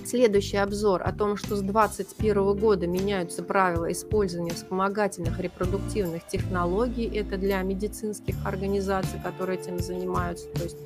Следующий 0.06 0.58
обзор 0.58 1.04
о 1.04 1.14
том, 1.14 1.38
что 1.38 1.56
с 1.56 1.62
2021 1.62 2.58
года 2.58 2.88
меняются 2.88 3.44
правила 3.44 3.92
использования 3.92 4.52
вспомогательных 4.52 5.40
репродуктивных 5.40 6.26
технологий. 6.28 7.06
Это 7.06 7.38
для 7.38 7.62
медицинских 7.62 8.36
организаций, 8.46 9.20
которые 9.24 9.60
этим 9.60 9.78
занимаются. 9.78 10.48
То 10.54 10.64
есть 10.64 10.78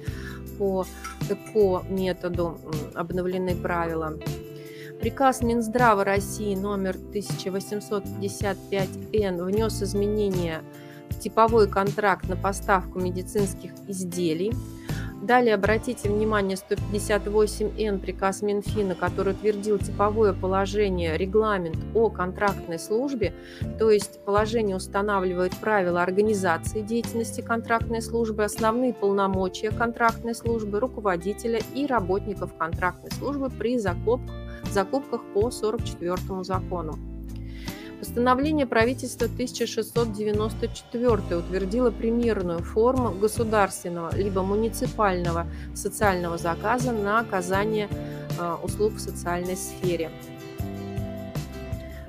по 0.58 0.86
ЭКО-методу 1.30 2.60
обновлены 2.94 3.56
правила. 3.56 4.18
Приказ 5.00 5.42
Минздрава 5.42 6.04
России 6.06 6.56
номер 6.56 6.96
1855-Н 6.96 9.44
внес 9.44 9.84
изменения 9.84 10.62
в 11.10 11.20
типовой 11.20 11.70
контракт 11.70 12.30
на 12.30 12.38
поставку 12.38 13.00
медицинских 13.00 13.72
изделий. 13.88 14.54
Далее 15.22 15.56
обратите 15.56 16.10
внимание 16.10 16.58
158Н 16.58 18.00
приказ 18.00 18.42
Минфина, 18.42 18.96
который 18.96 19.34
утвердил 19.34 19.78
типовое 19.80 20.32
положение, 20.34 21.18
регламент 21.18 21.78
о 21.94 22.10
контрактной 22.10 22.80
службе, 22.80 23.34
то 23.78 23.92
есть 23.92 24.24
положение 24.24 24.78
устанавливает 24.78 25.58
правила 25.58 26.02
организации 26.04 26.80
деятельности 26.82 27.42
контрактной 27.42 28.02
службы, 28.02 28.44
основные 28.44 28.94
полномочия 28.94 29.72
контрактной 29.72 30.36
службы, 30.36 30.80
руководителя 30.80 31.60
и 31.74 31.86
работников 31.86 32.56
контрактной 32.56 33.12
службы 33.12 33.50
при 33.50 33.78
закупках 33.78 34.45
закупках 34.76 35.22
по 35.34 35.50
44 35.50 36.44
закону. 36.44 37.00
Постановление 38.00 38.68
правительства 38.68 39.26
1694 39.26 41.38
утвердило 41.38 41.92
примерную 41.92 42.60
форму 42.60 43.12
государственного 43.12 44.14
либо 44.16 44.44
муниципального 44.44 45.48
социального 45.74 46.38
заказа 46.38 46.92
на 46.92 47.20
оказание 47.20 47.88
э, 48.38 48.56
услуг 48.64 48.96
в 48.96 49.00
социальной 49.00 49.56
сфере. 49.56 50.12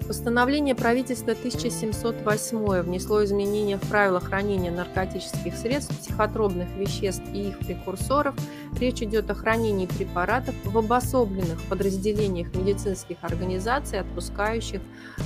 Постановление 0.07 0.77
правительства 0.77 1.33
1708 1.33 2.83
внесло 2.83 3.25
изменения 3.25 3.77
в 3.77 3.81
правила 3.89 4.21
хранения 4.21 4.71
наркотических 4.71 5.57
средств, 5.57 5.99
психотропных 5.99 6.69
веществ 6.77 7.25
и 7.33 7.49
их 7.49 7.59
прекурсоров. 7.59 8.37
Речь 8.79 9.03
идет 9.03 9.29
о 9.31 9.35
хранении 9.35 9.87
препаратов 9.87 10.55
в 10.65 10.79
обособленных 10.79 11.61
подразделениях 11.65 12.55
медицинских 12.55 13.17
организаций, 13.23 13.99
отпускающих 13.99 14.81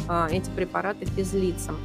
а, 0.08 0.28
эти 0.30 0.48
препараты 0.48 1.04
физлицам. 1.04 1.76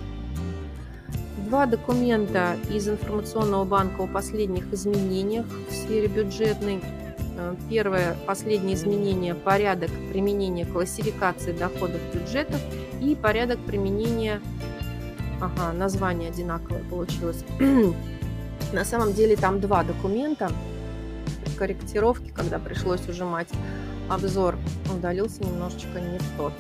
Два 1.50 1.66
документа 1.66 2.56
из 2.70 2.88
информационного 2.88 3.66
банка 3.66 4.04
о 4.04 4.08
последних 4.08 4.72
изменениях 4.72 5.46
в 5.70 5.74
сфере 5.74 6.08
бюджетной 6.08 6.82
Э, 7.38 7.56
первое, 7.70 8.16
последнее 8.26 8.76
изменение– 8.76 9.36
порядок 9.36 9.90
применения 10.12 10.66
классификации 10.66 11.52
доходов 11.52 12.00
бюджетов 12.14 12.62
и 13.02 13.16
порядок 13.16 13.60
применения, 13.66 14.42
ага, 15.42 15.74
название 15.74 16.30
одинаковое 16.30 16.84
получилось. 16.90 17.44
На 18.74 18.84
самом 18.86 19.14
деле 19.14 19.36
там 19.36 19.60
два 19.60 19.84
документа 19.84 20.52
корректировки, 21.58 22.32
когда 22.36 22.60
пришлось 22.60 23.08
ужимать 23.08 23.50
обзор, 24.10 24.58
удалился 24.94 25.44
немножечко 25.44 26.00
не 26.00 26.20
тот. 26.38 26.54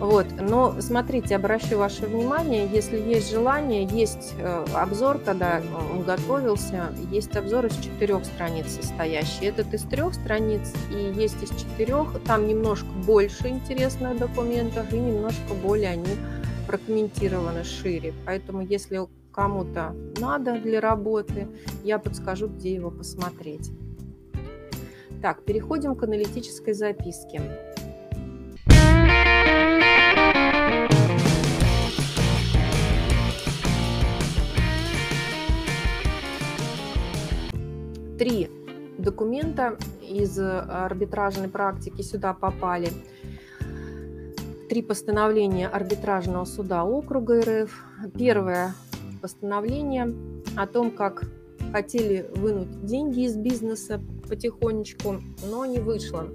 Вот, 0.00 0.26
но 0.40 0.74
смотрите, 0.80 1.36
обращу 1.36 1.78
ваше 1.78 2.06
внимание, 2.06 2.66
если 2.66 2.98
есть 2.98 3.30
желание, 3.30 3.84
есть 3.84 4.34
э, 4.38 4.64
обзор, 4.74 5.18
когда 5.18 5.62
он 5.92 6.02
готовился, 6.02 6.92
есть 7.12 7.36
обзор 7.36 7.66
из 7.66 7.76
четырех 7.76 8.24
страниц 8.24 8.66
состоящий. 8.68 9.46
Этот 9.46 9.72
из 9.72 9.82
трех 9.82 10.14
страниц 10.14 10.72
и 10.90 11.12
есть 11.18 11.40
из 11.42 11.50
четырех, 11.50 12.20
там 12.26 12.48
немножко 12.48 12.88
больше 13.06 13.48
интересных 13.48 14.18
документов 14.18 14.92
и 14.92 14.98
немножко 14.98 15.54
более 15.62 15.90
они 15.90 16.16
прокомментированы 16.66 17.62
шире. 17.62 18.14
Поэтому, 18.26 18.62
если 18.62 19.00
кому-то 19.32 19.94
надо 20.18 20.58
для 20.58 20.80
работы, 20.80 21.46
я 21.84 21.98
подскажу, 21.98 22.48
где 22.48 22.74
его 22.74 22.90
посмотреть. 22.90 23.70
Так, 25.22 25.44
переходим 25.44 25.94
к 25.94 26.02
аналитической 26.02 26.74
записке. 26.74 27.40
Три 38.18 38.50
документа 38.98 39.76
из 40.02 40.38
э, 40.38 40.60
арбитражной 40.60 41.48
практики 41.48 42.02
сюда 42.02 42.34
попали. 42.34 42.90
Три 44.68 44.82
постановления 44.82 45.68
арбитражного 45.68 46.44
суда 46.44 46.84
округа 46.84 47.40
РФ. 47.40 47.84
Первое 48.16 48.74
постановление 49.20 50.14
о 50.56 50.66
том, 50.66 50.90
как 50.90 51.24
хотели 51.72 52.30
вынуть 52.34 52.84
деньги 52.84 53.24
из 53.24 53.36
бизнеса 53.36 54.00
потихонечку, 54.28 55.16
но 55.48 55.64
не 55.66 55.78
вышло. 55.78 56.28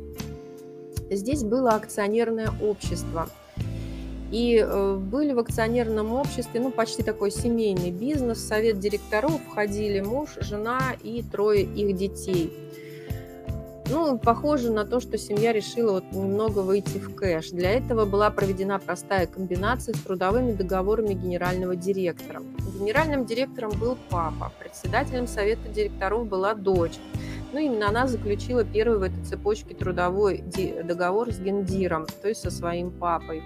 Здесь 1.10 1.44
было 1.44 1.72
акционерное 1.72 2.50
общество. 2.62 3.30
И 4.32 4.64
э, 4.64 4.96
были 4.96 5.34
в 5.34 5.40
акционерном 5.40 6.14
обществе, 6.14 6.60
ну, 6.60 6.72
почти 6.72 7.04
такой 7.04 7.32
семейный 7.32 7.92
бизнес. 7.92 8.38
В 8.38 8.48
совет 8.48 8.80
директоров 8.80 9.42
входили 9.50 10.02
муж, 10.02 10.38
жена 10.42 10.96
и 11.04 11.24
трое 11.24 11.64
их 11.64 11.96
детей. 11.96 12.54
Ну, 13.92 14.20
похоже 14.20 14.72
на 14.72 14.86
то, 14.86 15.00
что 15.00 15.18
семья 15.18 15.52
решила 15.52 15.94
вот 15.94 16.04
немного 16.12 16.60
выйти 16.60 17.00
в 17.00 17.16
кэш. 17.16 17.50
Для 17.50 17.72
этого 17.72 18.06
была 18.06 18.30
проведена 18.30 18.78
простая 18.78 19.26
комбинация 19.26 19.96
с 19.96 20.00
трудовыми 20.02 20.52
договорами 20.52 21.16
генерального 21.16 21.76
директора. 21.76 22.44
Генеральным 22.80 23.26
директором 23.26 23.72
был 23.80 23.98
папа, 24.10 24.52
председателем 24.60 25.26
совета 25.26 25.68
директоров 25.70 26.28
была 26.28 26.54
дочь. 26.54 27.00
Ну, 27.52 27.58
именно 27.60 27.90
она 27.90 28.06
заключила 28.06 28.64
первый 28.64 29.00
в 29.00 29.02
этой 29.02 29.24
цепочке 29.24 29.74
трудовой 29.74 30.44
договор 30.84 31.32
с 31.32 31.40
гендиром, 31.40 32.06
то 32.22 32.28
есть 32.28 32.42
со 32.42 32.52
своим 32.52 32.92
папой. 32.92 33.42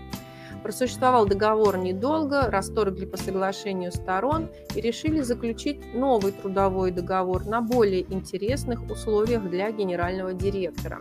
Просуществовал 0.64 1.26
договор 1.26 1.78
недолго, 1.78 2.50
расторгли 2.50 3.06
по 3.06 3.18
соглашению 3.18 3.92
сторон 3.92 4.50
и 4.74 4.80
решили 4.80 5.20
заключить 5.20 5.94
новый 5.94 6.32
трудовой 6.32 6.92
договор 6.92 7.46
на 7.46 7.62
более 7.62 8.02
интересных 8.14 8.90
условиях 8.90 9.44
для 9.50 9.72
генерального 9.72 10.34
директора. 10.34 11.00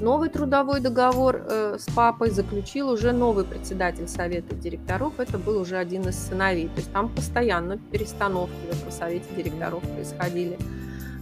Новый 0.00 0.28
трудовой 0.28 0.80
договор 0.80 1.46
э, 1.48 1.76
с 1.78 1.84
папой 1.94 2.30
заключил 2.30 2.90
уже 2.90 3.12
новый 3.12 3.44
председатель 3.44 4.08
совета 4.08 4.56
директоров. 4.56 5.20
Это 5.20 5.38
был 5.38 5.60
уже 5.60 5.76
один 5.76 6.08
из 6.08 6.18
сыновей. 6.18 6.66
То 6.66 6.78
есть 6.78 6.92
там 6.92 7.08
постоянно 7.08 7.78
перестановки 7.78 8.56
в 8.68 8.76
этом 8.76 8.90
совете 8.90 9.26
директоров 9.36 9.82
происходили. 9.82 10.58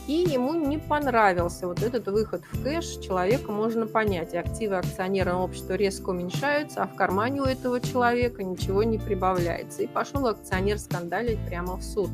И 0.07 0.13
ему 0.13 0.55
не 0.55 0.79
понравился 0.79 1.67
вот 1.67 1.83
этот 1.83 2.07
выход 2.09 2.43
в 2.53 2.63
кэш. 2.63 2.99
Человека 2.99 3.51
можно 3.51 3.87
понять. 3.87 4.35
Активы 4.35 4.77
акционерного 4.77 5.43
общества 5.43 5.75
резко 5.75 6.11
уменьшаются, 6.11 6.83
а 6.83 6.87
в 6.87 6.95
кармане 6.95 7.41
у 7.41 7.45
этого 7.45 7.81
человека 7.81 8.43
ничего 8.43 8.83
не 8.83 8.99
прибавляется. 8.99 9.83
И 9.83 9.87
пошел 9.87 10.27
акционер 10.27 10.79
скандалить 10.79 11.39
прямо 11.47 11.77
в 11.77 11.83
суд 11.83 12.11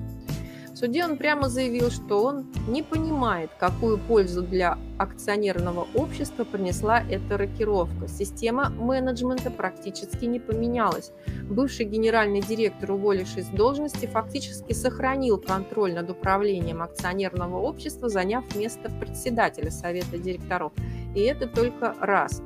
суде 0.80 1.04
он 1.04 1.18
прямо 1.18 1.50
заявил, 1.50 1.90
что 1.90 2.24
он 2.24 2.46
не 2.66 2.82
понимает, 2.82 3.50
какую 3.58 3.98
пользу 3.98 4.40
для 4.42 4.78
акционерного 4.96 5.86
общества 5.94 6.44
принесла 6.44 7.02
эта 7.02 7.36
рокировка. 7.36 8.08
Система 8.08 8.70
менеджмента 8.70 9.50
практически 9.50 10.24
не 10.24 10.40
поменялась. 10.40 11.12
Бывший 11.50 11.84
генеральный 11.84 12.40
директор, 12.40 12.92
уволившись 12.92 13.44
с 13.44 13.48
должности, 13.48 14.06
фактически 14.06 14.72
сохранил 14.72 15.36
контроль 15.36 15.92
над 15.92 16.08
управлением 16.10 16.80
акционерного 16.80 17.58
общества, 17.58 18.08
заняв 18.08 18.44
место 18.56 18.90
председателя 19.00 19.70
совета 19.70 20.16
директоров. 20.16 20.72
И 21.14 21.20
это 21.20 21.46
только 21.46 21.94
раз. 22.00 22.40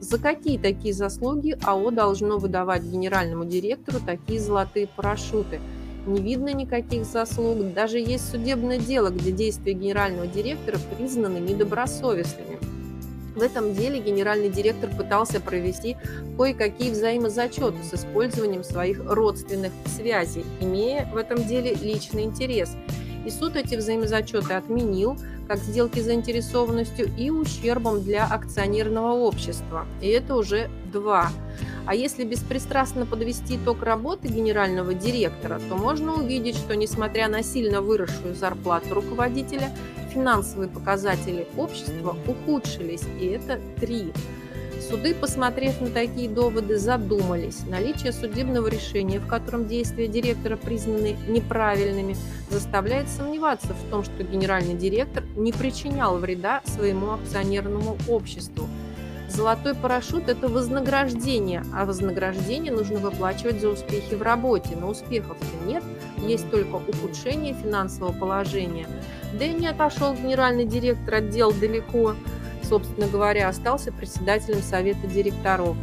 За 0.00 0.18
какие 0.18 0.58
такие 0.58 0.94
заслуги 0.94 1.58
АО 1.62 1.90
должно 1.90 2.38
выдавать 2.38 2.82
генеральному 2.82 3.44
директору 3.44 3.98
такие 4.00 4.40
золотые 4.40 4.86
парашюты– 4.86 5.60
не 6.06 6.20
видно 6.20 6.52
никаких 6.52 7.04
заслуг. 7.04 7.72
Даже 7.72 7.98
есть 7.98 8.30
судебное 8.30 8.78
дело, 8.78 9.10
где 9.10 9.32
действия 9.32 9.72
генерального 9.72 10.26
директора 10.26 10.78
признаны 10.96 11.38
недобросовестными. 11.38 12.58
В 13.34 13.42
этом 13.42 13.74
деле 13.74 13.98
генеральный 13.98 14.48
директор 14.48 14.88
пытался 14.90 15.40
провести 15.40 15.96
кое-какие 16.38 16.90
взаимозачеты 16.90 17.82
с 17.82 17.94
использованием 17.94 18.62
своих 18.62 19.00
родственных 19.04 19.72
связей, 19.86 20.44
имея 20.60 21.10
в 21.12 21.16
этом 21.16 21.44
деле 21.44 21.74
личный 21.74 22.22
интерес. 22.22 22.76
И 23.24 23.30
суд 23.30 23.56
эти 23.56 23.74
взаимозачеты 23.74 24.54
отменил, 24.54 25.16
как 25.48 25.58
сделки 25.58 26.00
заинтересованностью 26.00 27.10
и 27.16 27.30
ущербом 27.30 28.02
для 28.02 28.26
акционерного 28.26 29.12
общества. 29.12 29.86
И 30.00 30.08
это 30.08 30.34
уже 30.36 30.70
два. 30.92 31.30
А 31.86 31.94
если 31.94 32.24
беспристрастно 32.24 33.04
подвести 33.04 33.56
итог 33.56 33.82
работы 33.82 34.28
генерального 34.28 34.94
директора, 34.94 35.60
то 35.68 35.76
можно 35.76 36.14
увидеть, 36.14 36.56
что 36.56 36.74
несмотря 36.74 37.28
на 37.28 37.42
сильно 37.42 37.82
выросшую 37.82 38.34
зарплату 38.34 38.94
руководителя, 38.94 39.70
финансовые 40.12 40.68
показатели 40.68 41.46
общества 41.56 42.16
ухудшились, 42.26 43.02
и 43.20 43.26
это 43.26 43.60
три. 43.78 44.12
Суды, 44.88 45.14
посмотрев 45.14 45.80
на 45.80 45.88
такие 45.88 46.28
доводы, 46.28 46.78
задумались. 46.78 47.62
Наличие 47.66 48.12
судебного 48.12 48.68
решения, 48.68 49.18
в 49.18 49.26
котором 49.26 49.66
действия 49.66 50.08
директора 50.08 50.56
признаны 50.56 51.16
неправильными, 51.26 52.16
заставляет 52.50 53.08
сомневаться 53.08 53.68
в 53.68 53.90
том, 53.90 54.04
что 54.04 54.22
генеральный 54.22 54.74
директор 54.74 55.24
не 55.36 55.52
причинял 55.52 56.18
вреда 56.18 56.60
своему 56.66 57.12
акционерному 57.12 57.96
обществу. 58.08 58.68
Золотой 59.28 59.74
парашют– 59.74 60.24
это 60.28 60.48
вознаграждение, 60.48 61.64
а 61.72 61.86
вознаграждение 61.86 62.70
нужно 62.70 62.98
выплачивать 62.98 63.60
за 63.60 63.70
успехи 63.70 64.14
в 64.14 64.22
работе. 64.22 64.76
Но 64.78 64.90
успехов-то 64.90 65.66
нет, 65.66 65.82
есть 66.18 66.48
только 66.50 66.76
ухудшение 66.76 67.54
финансового 67.54 68.12
положения. 68.12 68.86
Да 69.38 69.46
и 69.46 69.54
не 69.54 69.66
отошел 69.66 70.14
генеральный 70.14 70.66
директор 70.66 71.14
отдел 71.14 71.52
далеко, 71.52 72.14
собственно 72.64 73.06
говоря, 73.06 73.48
остался 73.48 73.92
председателем 73.92 74.62
совета 74.62 75.06
директоров. 75.06 75.76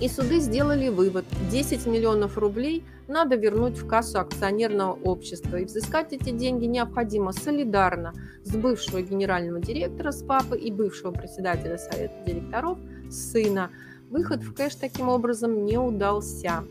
И 0.00 0.08
суды 0.08 0.40
сделали 0.40 0.88
вывод– 0.88 1.24
10 1.50 1.86
миллионов 1.86 2.36
рублей 2.36 2.84
надо 3.06 3.36
вернуть 3.36 3.76
в 3.76 3.86
кассу 3.86 4.18
акционерного 4.18 4.92
общества. 4.92 5.56
И 5.56 5.64
взыскать 5.64 6.12
эти 6.12 6.30
деньги 6.30 6.64
необходимо 6.64 7.32
солидарно 7.32 8.14
с 8.44 8.54
бывшего 8.56 9.02
генерального 9.02 9.60
директора, 9.60 10.10
с 10.10 10.22
папы 10.22 10.58
и 10.58 10.70
бывшего 10.72 11.10
председателя 11.10 11.76
совета 11.78 12.14
директоров, 12.26 12.78
сына. 13.10 13.70
Выход 14.10 14.42
в 14.42 14.54
кэш 14.54 14.76
таким 14.76 15.08
образом 15.08 15.64
не 15.64 15.76
удался. 15.78 16.64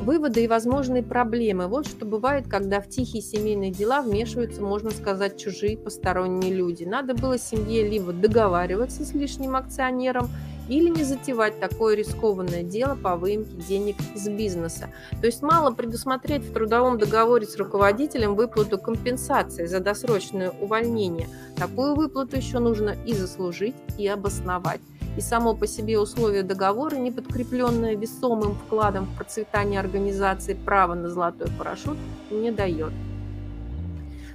Выводы 0.00 0.44
и 0.44 0.48
возможные 0.48 1.02
проблемы. 1.02 1.66
Вот 1.66 1.86
что 1.86 2.06
бывает, 2.06 2.46
когда 2.48 2.80
в 2.80 2.88
тихие 2.88 3.22
семейные 3.22 3.70
дела 3.70 4.00
вмешиваются, 4.00 4.62
можно 4.62 4.90
сказать, 4.90 5.38
чужие 5.38 5.76
посторонние 5.76 6.54
люди. 6.54 6.84
Надо 6.84 7.14
было 7.14 7.38
семье 7.38 7.88
либо 7.88 8.12
договариваться 8.12 9.04
с 9.04 9.12
лишним 9.12 9.56
акционером, 9.56 10.28
или 10.68 10.88
не 10.88 11.02
затевать 11.02 11.58
такое 11.60 11.96
рискованное 11.96 12.62
дело 12.62 12.94
по 12.94 13.16
выемке 13.16 13.56
денег 13.66 13.96
из 14.14 14.28
бизнеса. 14.28 14.90
То 15.20 15.26
есть 15.26 15.42
мало 15.42 15.72
предусмотреть 15.72 16.42
в 16.42 16.52
трудовом 16.52 16.98
договоре 16.98 17.46
с 17.46 17.56
руководителем 17.56 18.34
выплату 18.34 18.78
компенсации 18.78 19.66
за 19.66 19.80
досрочное 19.80 20.50
увольнение. 20.60 21.28
Такую 21.56 21.94
выплату 21.94 22.36
еще 22.36 22.58
нужно 22.58 22.94
и 23.06 23.14
заслужить, 23.14 23.74
и 23.96 24.06
обосновать 24.06 24.80
и 25.16 25.20
само 25.20 25.54
по 25.54 25.66
себе 25.66 25.98
условие 25.98 26.42
договора, 26.42 26.96
не 26.96 27.10
подкрепленное 27.10 27.96
весомым 27.96 28.54
вкладом 28.54 29.06
в 29.06 29.16
процветание 29.16 29.80
организации, 29.80 30.54
право 30.54 30.94
на 30.94 31.08
золотой 31.08 31.48
парашют 31.58 31.98
не 32.30 32.50
дает. 32.50 32.92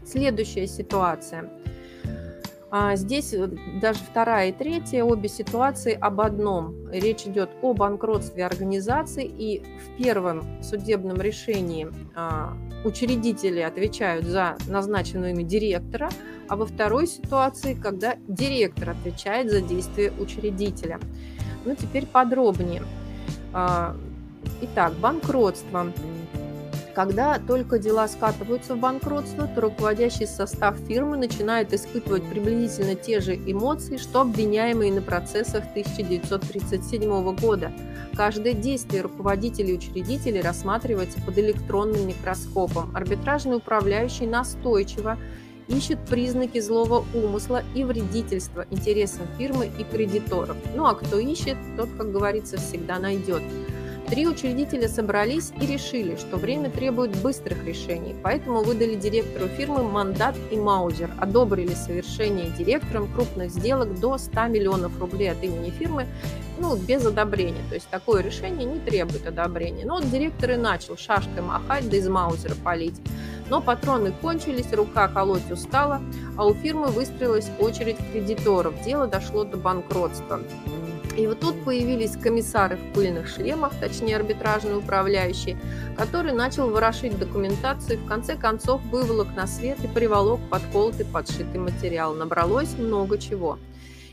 Следующая 0.05 0.67
ситуация. 0.67 1.49
А 2.75 2.95
здесь 2.95 3.35
даже 3.79 3.99
вторая 3.99 4.49
и 4.49 4.51
третья, 4.51 5.03
обе 5.03 5.29
ситуации 5.29 5.93
об 5.93 6.19
одном. 6.19 6.89
Речь 6.89 7.27
идет 7.27 7.51
о 7.61 7.75
банкротстве 7.75 8.43
организации, 8.43 9.25
и 9.25 9.61
в 9.61 10.01
первом 10.01 10.43
судебном 10.63 11.21
решении 11.21 11.87
а, 12.15 12.57
учредители 12.83 13.59
отвечают 13.59 14.25
за 14.25 14.57
назначенного 14.67 15.29
ими 15.29 15.43
директора, 15.43 16.09
а 16.49 16.55
во 16.55 16.65
второй 16.65 17.07
ситуации, 17.07 17.73
когда 17.73 18.15
директор 18.27 18.91
отвечает 18.91 19.51
за 19.51 19.61
действия 19.61 20.11
учредителя. 20.19 20.99
Ну, 21.65 21.75
теперь 21.75 22.05
подробнее. 22.05 22.83
А, 23.53 23.95
итак, 24.61 24.93
банкротство. 24.93 25.91
Когда 26.93 27.39
только 27.39 27.79
дела 27.79 28.07
скатываются 28.07 28.75
в 28.75 28.79
банкротство, 28.79 29.47
то 29.47 29.61
руководящий 29.61 30.27
состав 30.27 30.77
фирмы 30.87 31.17
начинает 31.17 31.73
испытывать 31.73 32.23
приблизительно 32.29 32.93
те 32.93 33.19
же 33.19 33.35
эмоции, 33.35 33.97
что 33.97 34.21
обвиняемые 34.21 34.93
на 34.93 35.01
процессах 35.01 35.63
1937 35.71 37.35
года. 37.35 37.71
Каждое 38.15 38.53
действие 38.53 39.01
руководителей 39.01 39.71
и 39.71 39.77
учредителей 39.77 40.41
рассматривается 40.41 41.19
под 41.19 41.35
электронным 41.39 42.07
микроскопом. 42.07 42.95
Арбитражный 42.95 43.57
управляющий 43.57 44.27
настойчиво 44.27 45.17
ищет 45.67 45.99
признаки 46.05 46.59
злого 46.59 47.05
умысла 47.13 47.63
и 47.75 47.83
вредительства 47.83 48.65
интересам 48.69 49.27
фирмы 49.37 49.71
и 49.77 49.83
кредиторов. 49.83 50.57
Ну 50.75 50.85
а 50.85 50.95
кто 50.95 51.19
ищет, 51.19 51.57
тот, 51.77 51.89
как 51.97 52.11
говорится, 52.11 52.57
всегда 52.57 52.99
найдет. 52.99 53.41
Три 54.07 54.27
учредителя 54.27 54.89
собрались 54.89 55.51
и 55.59 55.65
решили, 55.65 56.17
что 56.17 56.37
время 56.37 56.69
требует 56.69 57.15
быстрых 57.21 57.63
решений, 57.65 58.13
поэтому 58.21 58.61
выдали 58.61 58.95
директору 58.95 59.47
фирмы 59.47 59.83
мандат 59.83 60.35
и 60.51 60.57
маузер, 60.57 61.09
одобрили 61.19 61.73
совершение 61.73 62.51
директором 62.51 63.11
крупных 63.11 63.49
сделок 63.49 63.99
до 63.99 64.17
100 64.17 64.47
миллионов 64.47 64.99
рублей 64.99 65.31
от 65.31 65.41
имени 65.41 65.69
фирмы, 65.69 66.05
ну, 66.59 66.75
без 66.75 67.05
одобрения. 67.05 67.61
То 67.69 67.75
есть 67.75 67.87
такое 67.89 68.21
решение 68.21 68.65
не 68.65 68.79
требует 68.79 69.25
одобрения. 69.25 69.85
Но 69.85 69.95
вот 69.95 70.11
директор 70.11 70.51
и 70.51 70.57
начал 70.57 70.97
шашкой 70.97 71.41
махать, 71.41 71.89
да 71.89 71.97
из 71.97 72.07
маузера 72.07 72.55
палить. 72.55 72.99
Но 73.49 73.61
патроны 73.61 74.11
кончились, 74.21 74.71
рука 74.73 75.07
колоть 75.07 75.51
устала, 75.51 76.01
а 76.37 76.45
у 76.45 76.53
фирмы 76.53 76.87
выстроилась 76.87 77.49
очередь 77.59 77.97
кредиторов. 78.11 78.73
Дело 78.83 79.07
дошло 79.07 79.43
до 79.43 79.57
банкротства. 79.57 80.41
И 81.15 81.27
вот 81.27 81.39
тут 81.39 81.63
появились 81.63 82.17
комиссары 82.17 82.77
в 82.77 82.93
пыльных 82.93 83.27
шлемах, 83.27 83.73
точнее 83.79 84.15
арбитражные 84.15 84.77
управляющие, 84.77 85.57
который 85.95 86.31
начал 86.31 86.71
ворошить 86.71 87.19
документацию 87.19 87.99
и 87.99 88.01
в 88.01 88.07
конце 88.07 88.35
концов 88.35 88.81
выволок 88.85 89.27
на 89.35 89.45
свет 89.45 89.77
и 89.83 89.87
приволок 89.87 90.39
подколотый 90.49 91.05
подшитый 91.05 91.59
материал. 91.59 92.15
Набралось 92.15 92.75
много 92.77 93.19
чего 93.19 93.59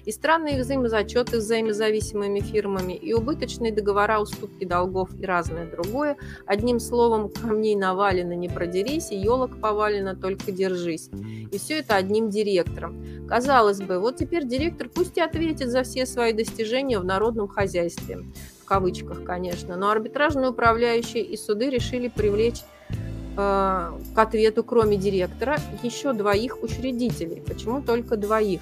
и 0.04 0.12
странные 0.12 0.60
взаимозачеты 0.60 1.40
с 1.40 1.44
взаимозависимыми 1.44 2.40
фирмами, 2.40 2.94
и 2.94 3.12
убыточные 3.12 3.72
договора 3.72 4.20
уступки 4.20 4.64
долгов 4.64 5.10
и 5.18 5.24
разное 5.24 5.70
другое. 5.70 6.16
Одним 6.46 6.80
словом, 6.80 7.28
камней 7.28 7.76
навалено 7.76 8.32
не 8.32 8.48
продерись, 8.48 9.10
и 9.10 9.16
елок 9.16 9.60
повалено 9.60 10.16
только 10.16 10.52
держись. 10.52 11.10
И 11.50 11.58
все 11.58 11.80
это 11.80 11.96
одним 11.96 12.30
директором. 12.30 13.26
Казалось 13.28 13.80
бы, 13.80 13.98
вот 13.98 14.16
теперь 14.16 14.46
директор 14.46 14.88
пусть 14.88 15.16
и 15.16 15.20
ответит 15.20 15.68
за 15.68 15.82
все 15.82 16.06
свои 16.06 16.32
достижения 16.32 16.98
в 16.98 17.04
народном 17.04 17.48
хозяйстве. 17.48 18.24
В 18.62 18.64
кавычках, 18.64 19.24
конечно. 19.24 19.76
Но 19.76 19.90
арбитражные 19.90 20.50
управляющие 20.50 21.24
и 21.24 21.36
суды 21.36 21.70
решили 21.70 22.08
привлечь 22.08 22.62
э, 22.90 22.96
к 23.36 24.18
ответу, 24.18 24.64
кроме 24.64 24.96
директора, 24.96 25.58
еще 25.82 26.12
двоих 26.12 26.62
учредителей. 26.62 27.42
Почему 27.42 27.82
только 27.82 28.16
двоих? 28.16 28.60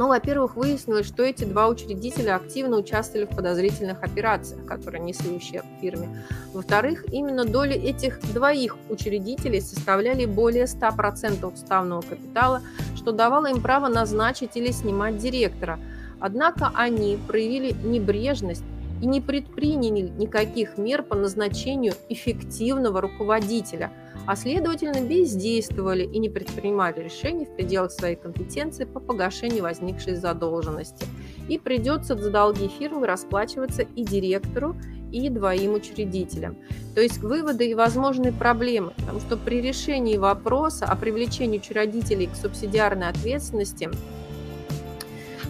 Ну, 0.00 0.08
во-первых, 0.08 0.56
выяснилось, 0.56 1.06
что 1.06 1.22
эти 1.22 1.44
два 1.44 1.68
учредителя 1.68 2.36
активно 2.36 2.78
участвовали 2.78 3.26
в 3.26 3.36
подозрительных 3.36 4.02
операциях, 4.02 4.64
которые 4.64 5.02
несли 5.02 5.30
ущерб 5.30 5.66
фирме. 5.82 6.24
Во-вторых, 6.54 7.04
именно 7.12 7.44
доли 7.44 7.74
этих 7.74 8.18
двоих 8.32 8.78
учредителей 8.88 9.60
составляли 9.60 10.24
более 10.24 10.64
100% 10.64 11.52
уставного 11.52 12.00
капитала, 12.00 12.62
что 12.96 13.12
давало 13.12 13.48
им 13.48 13.60
право 13.60 13.88
назначить 13.88 14.56
или 14.56 14.70
снимать 14.70 15.18
директора. 15.18 15.78
Однако 16.18 16.70
они 16.72 17.18
проявили 17.28 17.72
небрежность 17.84 18.64
и 19.02 19.06
не 19.06 19.20
предприняли 19.20 20.08
никаких 20.16 20.78
мер 20.78 21.02
по 21.02 21.14
назначению 21.14 21.92
эффективного 22.08 23.02
руководителя, 23.02 23.90
а 24.26 24.36
следовательно 24.36 25.00
бездействовали 25.00 26.04
и 26.04 26.18
не 26.18 26.28
предпринимали 26.28 27.02
решений 27.02 27.46
в 27.46 27.56
пределах 27.56 27.90
своей 27.90 28.16
компетенции 28.16 28.84
по 28.84 29.00
погашению 29.00 29.62
возникшей 29.62 30.14
задолженности. 30.14 31.06
И 31.48 31.58
придется 31.58 32.16
за 32.16 32.30
долги 32.30 32.68
фирмы 32.68 33.06
расплачиваться 33.06 33.82
и 33.82 34.04
директору, 34.04 34.76
и 35.12 35.28
двоим 35.28 35.74
учредителям. 35.74 36.56
То 36.94 37.00
есть 37.00 37.18
выводы 37.18 37.68
и 37.68 37.74
возможные 37.74 38.32
проблемы, 38.32 38.92
потому 38.96 39.20
что 39.20 39.36
при 39.36 39.60
решении 39.60 40.16
вопроса 40.16 40.86
о 40.86 40.94
привлечении 40.94 41.58
учредителей 41.58 42.28
к 42.28 42.36
субсидиарной 42.36 43.08
ответственности 43.08 43.90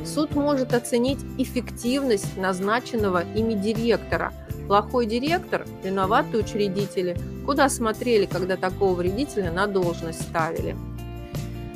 Суд 0.05 0.35
может 0.35 0.75
оценить 0.75 1.21
эффективность 1.39 2.37
назначенного 2.37 3.23
ими 3.35 3.55
директора. 3.55 4.33
Плохой 4.71 5.07
директор– 5.07 5.67
виноваты 5.83 6.39
учредители. 6.39 7.17
Куда 7.45 7.69
смотрели, 7.69 8.25
когда 8.27 8.57
такого 8.57 8.95
вредителя 8.95 9.51
на 9.51 9.67
должность 9.67 10.23
ставили? 10.23 10.77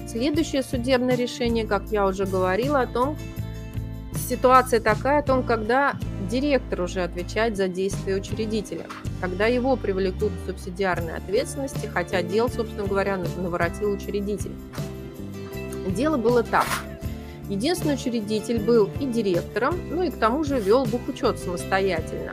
Следующее 0.07 0.63
судебное 0.63 1.17
решение, 1.17 1.67
как 1.67 1.87
я 1.91 2.07
уже 2.07 2.25
говорила, 2.25 2.83
о 2.83 2.87
том, 2.87 3.17
ситуация 4.29 4.79
такая, 4.79 5.19
о 5.19 5.23
том, 5.25 5.43
когда 5.43 5.97
директор 6.31 6.83
уже 6.83 7.03
отвечает 7.03 7.57
за 7.57 7.67
действия 7.67 8.15
учредителя, 8.15 8.87
когда 9.21 9.47
его 9.47 9.75
привлекут 9.75 10.31
к 10.31 10.47
субсидиарной 10.47 11.17
ответственности, 11.17 11.91
хотя 11.93 12.23
дел, 12.23 12.49
собственно 12.49 12.87
говоря, 12.87 13.19
наворотил 13.39 13.91
учредитель. 13.91 14.53
Дело 15.89 16.17
было 16.17 16.45
так– 16.45 16.67
Единственный 17.49 17.95
учредитель 17.95 18.59
был 18.59 18.89
и 19.01 19.05
директором, 19.05 19.79
ну 19.91 20.03
и 20.03 20.11
к 20.11 20.17
тому 20.17 20.45
же 20.45 20.59
вел 20.59 20.87
бухучет 20.87 21.39
самостоятельно. 21.39 22.33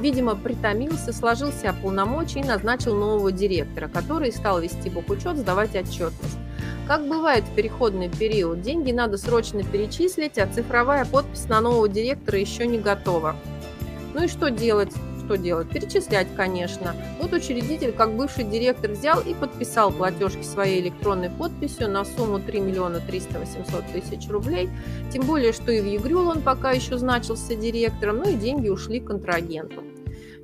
Видимо, 0.00 0.36
притомился, 0.36 1.12
сложил 1.12 1.50
себя 1.52 1.72
полномочия 1.72 2.40
и 2.40 2.44
назначил 2.44 2.94
нового 2.94 3.32
директора, 3.32 3.88
который 3.88 4.30
стал 4.30 4.60
вести 4.60 4.90
бухучет, 4.90 5.38
сдавать 5.38 5.74
отчетность. 5.74 6.38
Как 6.86 7.08
бывает 7.08 7.44
в 7.44 7.54
переходный 7.54 8.08
период, 8.08 8.60
деньги 8.60 8.92
надо 8.92 9.16
срочно 9.16 9.64
перечислить, 9.64 10.38
а 10.38 10.46
цифровая 10.46 11.04
подпись 11.04 11.48
на 11.48 11.60
нового 11.60 11.88
директора 11.88 12.38
еще 12.38 12.66
не 12.66 12.78
готова. 12.78 13.36
Ну 14.14 14.24
и 14.24 14.28
что 14.28 14.50
делать? 14.50 14.92
Что 15.26 15.36
делать? 15.36 15.68
Перечислять, 15.68 16.28
конечно. 16.36 16.94
Вот 17.20 17.32
учредитель, 17.32 17.92
как 17.92 18.16
бывший 18.16 18.44
директор, 18.44 18.92
взял 18.92 19.20
и 19.20 19.34
подписал 19.34 19.90
платежки 19.90 20.42
своей 20.42 20.80
электронной 20.80 21.30
подписью 21.30 21.90
на 21.90 22.04
сумму 22.04 22.38
3 22.38 22.60
миллиона 22.60 23.00
300 23.00 23.38
800 23.40 23.84
тысяч 23.92 24.28
рублей. 24.28 24.70
Тем 25.12 25.24
более, 25.26 25.52
что 25.52 25.72
и 25.72 25.80
в 25.80 25.84
ЕГРЮЛ 25.84 26.28
он 26.28 26.42
пока 26.42 26.70
еще 26.70 26.96
значился 26.96 27.56
директором, 27.56 28.18
ну 28.18 28.30
и 28.30 28.34
деньги 28.34 28.68
ушли 28.68 29.00
контрагенту. 29.00 29.82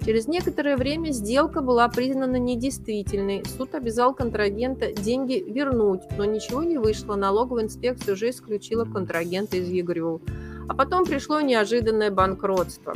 Через 0.05 0.27
некоторое 0.27 0.77
время 0.77 1.13
сделка 1.13 1.61
была 1.61 1.89
признана 1.89 2.35
недействительной. 2.35 3.45
Суд 3.57 3.73
обязал 3.77 4.15
контрагента 4.15 4.93
деньги 4.93 5.45
вернуть, 5.47 6.01
но 6.19 6.25
ничего 6.25 6.65
не 6.65 6.77
вышло. 6.77 7.15
Налоговая 7.15 7.65
инспекция 7.65 8.15
уже 8.15 8.31
исключила 8.31 8.85
контрагента 8.85 9.57
из 9.59 9.69
ЕГРЮЛ. 9.69 10.21
А 10.73 10.75
потом 10.75 11.05
пришло 11.05 11.43
неожиданное 11.43 12.11
банкротство. 12.11 12.95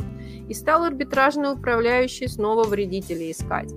И 0.49 0.53
стал 0.55 0.85
арбитражный 0.85 1.53
управляющий 1.53 2.27
снова 2.27 2.63
вредителей 2.63 3.31
искать. 3.31 3.71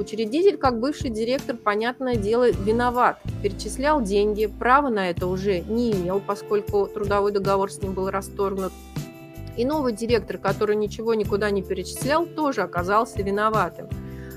Учредитель, 0.00 0.56
как 0.56 0.80
бывший 0.80 1.10
директор, 1.10 1.56
понятное 1.56 2.16
дело, 2.16 2.50
виноват. 2.50 3.20
Перечислял 3.44 4.02
деньги, 4.02 4.46
права 4.46 4.88
на 4.88 5.10
это 5.10 5.28
уже 5.28 5.60
не 5.60 5.92
имел, 5.92 6.18
поскольку 6.18 6.88
трудовой 6.88 7.30
договор 7.30 7.70
с 7.70 7.80
ним 7.80 7.92
был 7.92 8.10
расторгнут. 8.10 8.72
И 9.56 9.64
новый 9.64 9.92
директор, 9.92 10.38
который 10.38 10.74
ничего 10.74 11.14
никуда 11.14 11.48
не 11.52 11.62
перечислял, 11.62 12.26
тоже 12.26 12.62
оказался 12.62 13.22
виноватым. 13.22 13.88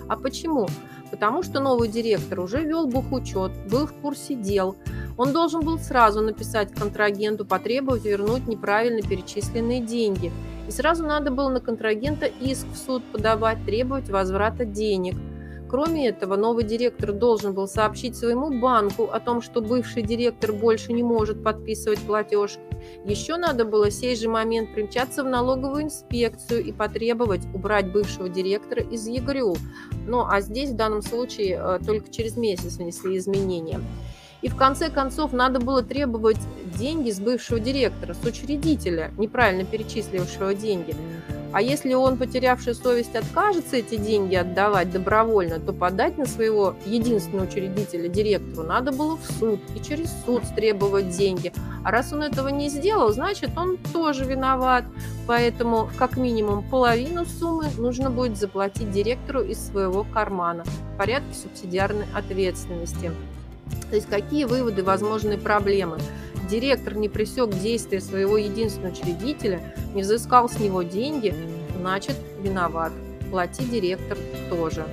А 0.07 0.17
почему? 0.17 0.67
Потому 1.09 1.41
что 1.41 1.59
новый 1.59 1.89
директор 1.89 2.41
уже 2.41 2.63
вел 2.63 2.85
бухучет, 2.85 3.53
был 3.71 3.87
в 3.87 3.93
курсе 3.93 4.35
дел, 4.35 4.75
Он 5.19 5.33
должен 5.33 5.61
был 5.61 5.77
сразу 5.77 6.21
написать 6.21 6.73
контрагенту, 6.73 7.45
потребовать 7.45 8.05
вернуть 8.05 8.47
неправильно 8.47 9.01
перечисленные 9.01 9.81
деньги. 9.81 10.31
И 10.67 10.71
сразу 10.71 11.05
надо 11.05 11.29
было 11.29 11.49
на 11.49 11.59
контрагента 11.59 12.25
иск 12.25 12.65
в 12.73 12.77
суд 12.77 13.03
подавать, 13.11 13.63
требовать 13.65 14.09
возврата 14.09 14.65
денег– 14.65 15.15
Кроме 15.69 16.07
этого, 16.07 16.35
новый 16.35 16.63
директор 16.63 17.13
должен 17.13 17.53
был 17.53 17.67
сообщить 17.67 18.15
своему 18.17 18.59
банку 18.59 19.03
о 19.03 19.19
том, 19.19 19.39
что 19.39 19.61
бывший 19.61 20.01
директор 20.01 20.51
больше 20.51 20.93
не 20.93 21.03
может 21.03 21.43
подписывать 21.43 21.99
платеж. 21.99 22.57
Еще 23.05 23.37
надо 23.37 23.65
было 23.65 23.91
в 23.91 23.93
сей 23.93 24.15
же 24.15 24.29
момент 24.29 24.73
примчаться 24.73 25.23
в 25.23 25.27
налоговую 25.27 25.83
инспекцию 25.83 26.65
и 26.65 26.71
потребовать 26.71 27.45
убрать 27.53 27.91
бывшего 27.91 28.29
директора 28.29 28.81
из 28.81 29.07
ЕГРЮ. 29.07 29.57
Ну 30.07 30.25
а 30.27 30.41
здесь 30.41 30.71
в 30.71 30.75
данном 30.75 31.03
случае 31.03 31.61
э, 31.61 31.79
только 31.85 32.09
через 32.09 32.35
месяц 32.35 32.77
внесли 32.77 33.15
изменения. 33.19 33.79
И 34.41 34.49
в 34.49 34.55
конце 34.55 34.89
концов 34.89 35.33
надо 35.33 35.59
было 35.59 35.83
требовать 35.83 36.39
деньги 36.77 37.11
с 37.11 37.19
бывшего 37.19 37.59
директора, 37.59 38.13
с 38.13 38.25
учредителя, 38.25 39.11
неправильно 39.17 39.65
перечислившего 39.65 40.53
деньги. 40.53 40.95
А 41.51 41.63
если 41.63 41.95
он, 41.95 42.17
потерявший 42.17 42.75
совесть, 42.75 43.15
откажется 43.15 43.77
эти 43.77 43.95
деньги 43.95 44.35
отдавать 44.35 44.91
добровольно, 44.91 45.59
то 45.59 45.73
подать 45.73 46.17
на 46.17 46.27
своего 46.27 46.75
единственного 46.85 47.47
учредителя, 47.47 48.07
директору, 48.07 48.67
надо 48.67 48.91
было 48.91 49.17
в 49.17 49.25
суд 49.39 49.59
и 49.75 49.81
через 49.81 50.11
суд 50.25 50.43
требовать 50.55 51.09
деньги. 51.09 51.51
А 51.83 51.89
раз 51.89 52.13
он 52.13 52.21
этого 52.21 52.49
не 52.49 52.69
сделал, 52.69 53.11
значит, 53.11 53.49
он 53.57 53.77
тоже 53.91 54.25
виноват. 54.25 54.83
Поэтому 55.25 55.89
как 55.97 56.17
минимум 56.17 56.63
половину 56.69 57.25
суммы 57.25 57.67
нужно 57.77 58.11
будет 58.11 58.37
заплатить 58.37 58.91
директору 58.91 59.41
из 59.41 59.59
своего 59.59 60.03
кармана 60.03 60.63
в 60.65 60.97
порядке 60.97 61.33
субсидиарной 61.33 62.05
ответственности. 62.13 63.11
То 63.89 63.95
есть 63.95 64.09
какие 64.09 64.45
выводы, 64.45 64.83
возможные 64.83 65.37
проблемы? 65.37 65.97
Директор 66.49 66.95
не 66.95 67.09
пресек 67.09 67.49
действия 67.49 68.01
своего 68.01 68.37
единственного 68.37 68.91
учредителя, 68.91 69.61
не 69.93 70.01
взыскал 70.01 70.49
с 70.49 70.59
него 70.59 70.81
деньги, 70.83 71.33
значит 71.77 72.15
виноват. 72.41 72.91
Плати 73.31 73.63
директор 73.65 74.17
тоже. 74.49 74.85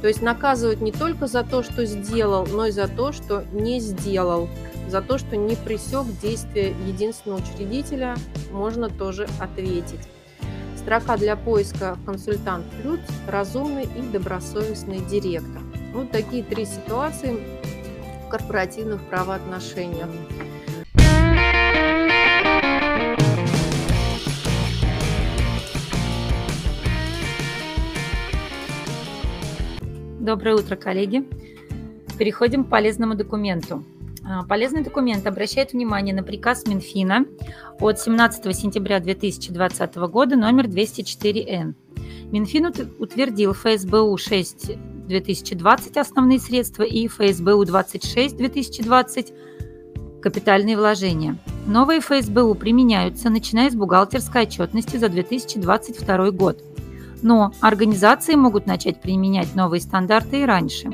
То 0.00 0.08
есть 0.08 0.22
наказывать 0.22 0.80
не 0.80 0.92
только 0.92 1.26
за 1.26 1.42
то, 1.42 1.62
что 1.62 1.84
сделал, 1.84 2.46
но 2.46 2.66
и 2.66 2.70
за 2.70 2.88
то, 2.88 3.12
что 3.12 3.44
не 3.52 3.80
сделал. 3.80 4.48
За 4.88 5.02
то, 5.02 5.18
что 5.18 5.36
не 5.36 5.56
пресек 5.56 6.06
действия 6.22 6.74
единственного 6.86 7.40
учредителя, 7.40 8.16
можно 8.50 8.88
тоже 8.88 9.28
ответить. 9.38 10.00
Строка 10.76 11.18
для 11.18 11.36
поиска 11.36 11.98
консультант 12.06 12.64
плюс 12.82 13.00
разумный 13.28 13.84
и 13.84 14.00
добросовестный 14.00 15.00
директор. 15.00 15.62
Вот 15.92 16.10
такие 16.10 16.42
три 16.42 16.64
ситуации 16.64 17.59
корпоративных 18.30 19.02
правоотношениях. 19.10 20.08
Доброе 30.20 30.54
утро, 30.54 30.76
коллеги. 30.76 31.24
Переходим 32.18 32.64
к 32.64 32.70
полезному 32.70 33.14
документу. 33.14 33.84
А, 34.24 34.44
полезный 34.44 34.84
документ 34.84 35.26
обращает 35.26 35.72
внимание 35.72 36.14
на 36.14 36.22
приказ 36.22 36.66
Минфина 36.66 37.24
от 37.80 37.98
17 37.98 38.54
сентября 38.54 39.00
2020 39.00 39.96
года 39.96 40.36
номер 40.36 40.66
204Н. 40.66 41.74
Минфин 42.30 42.66
утвердил 42.98 43.54
ФСБУ 43.54 44.16
6 44.16 44.76
2020 45.10 45.96
основные 45.96 46.38
средства 46.38 46.84
и 46.84 47.08
ФСБУ 47.08 47.64
26 47.64 48.36
2020 48.36 49.32
капитальные 50.22 50.76
вложения. 50.76 51.36
Новые 51.66 52.00
ФСБУ 52.00 52.54
применяются, 52.54 53.28
начиная 53.28 53.70
с 53.70 53.74
бухгалтерской 53.74 54.42
отчетности 54.42 54.96
за 54.96 55.08
2022 55.08 56.30
год. 56.30 56.62
Но 57.22 57.52
организации 57.60 58.36
могут 58.36 58.66
начать 58.66 59.02
применять 59.02 59.54
новые 59.54 59.80
стандарты 59.80 60.42
и 60.42 60.46
раньше. 60.46 60.90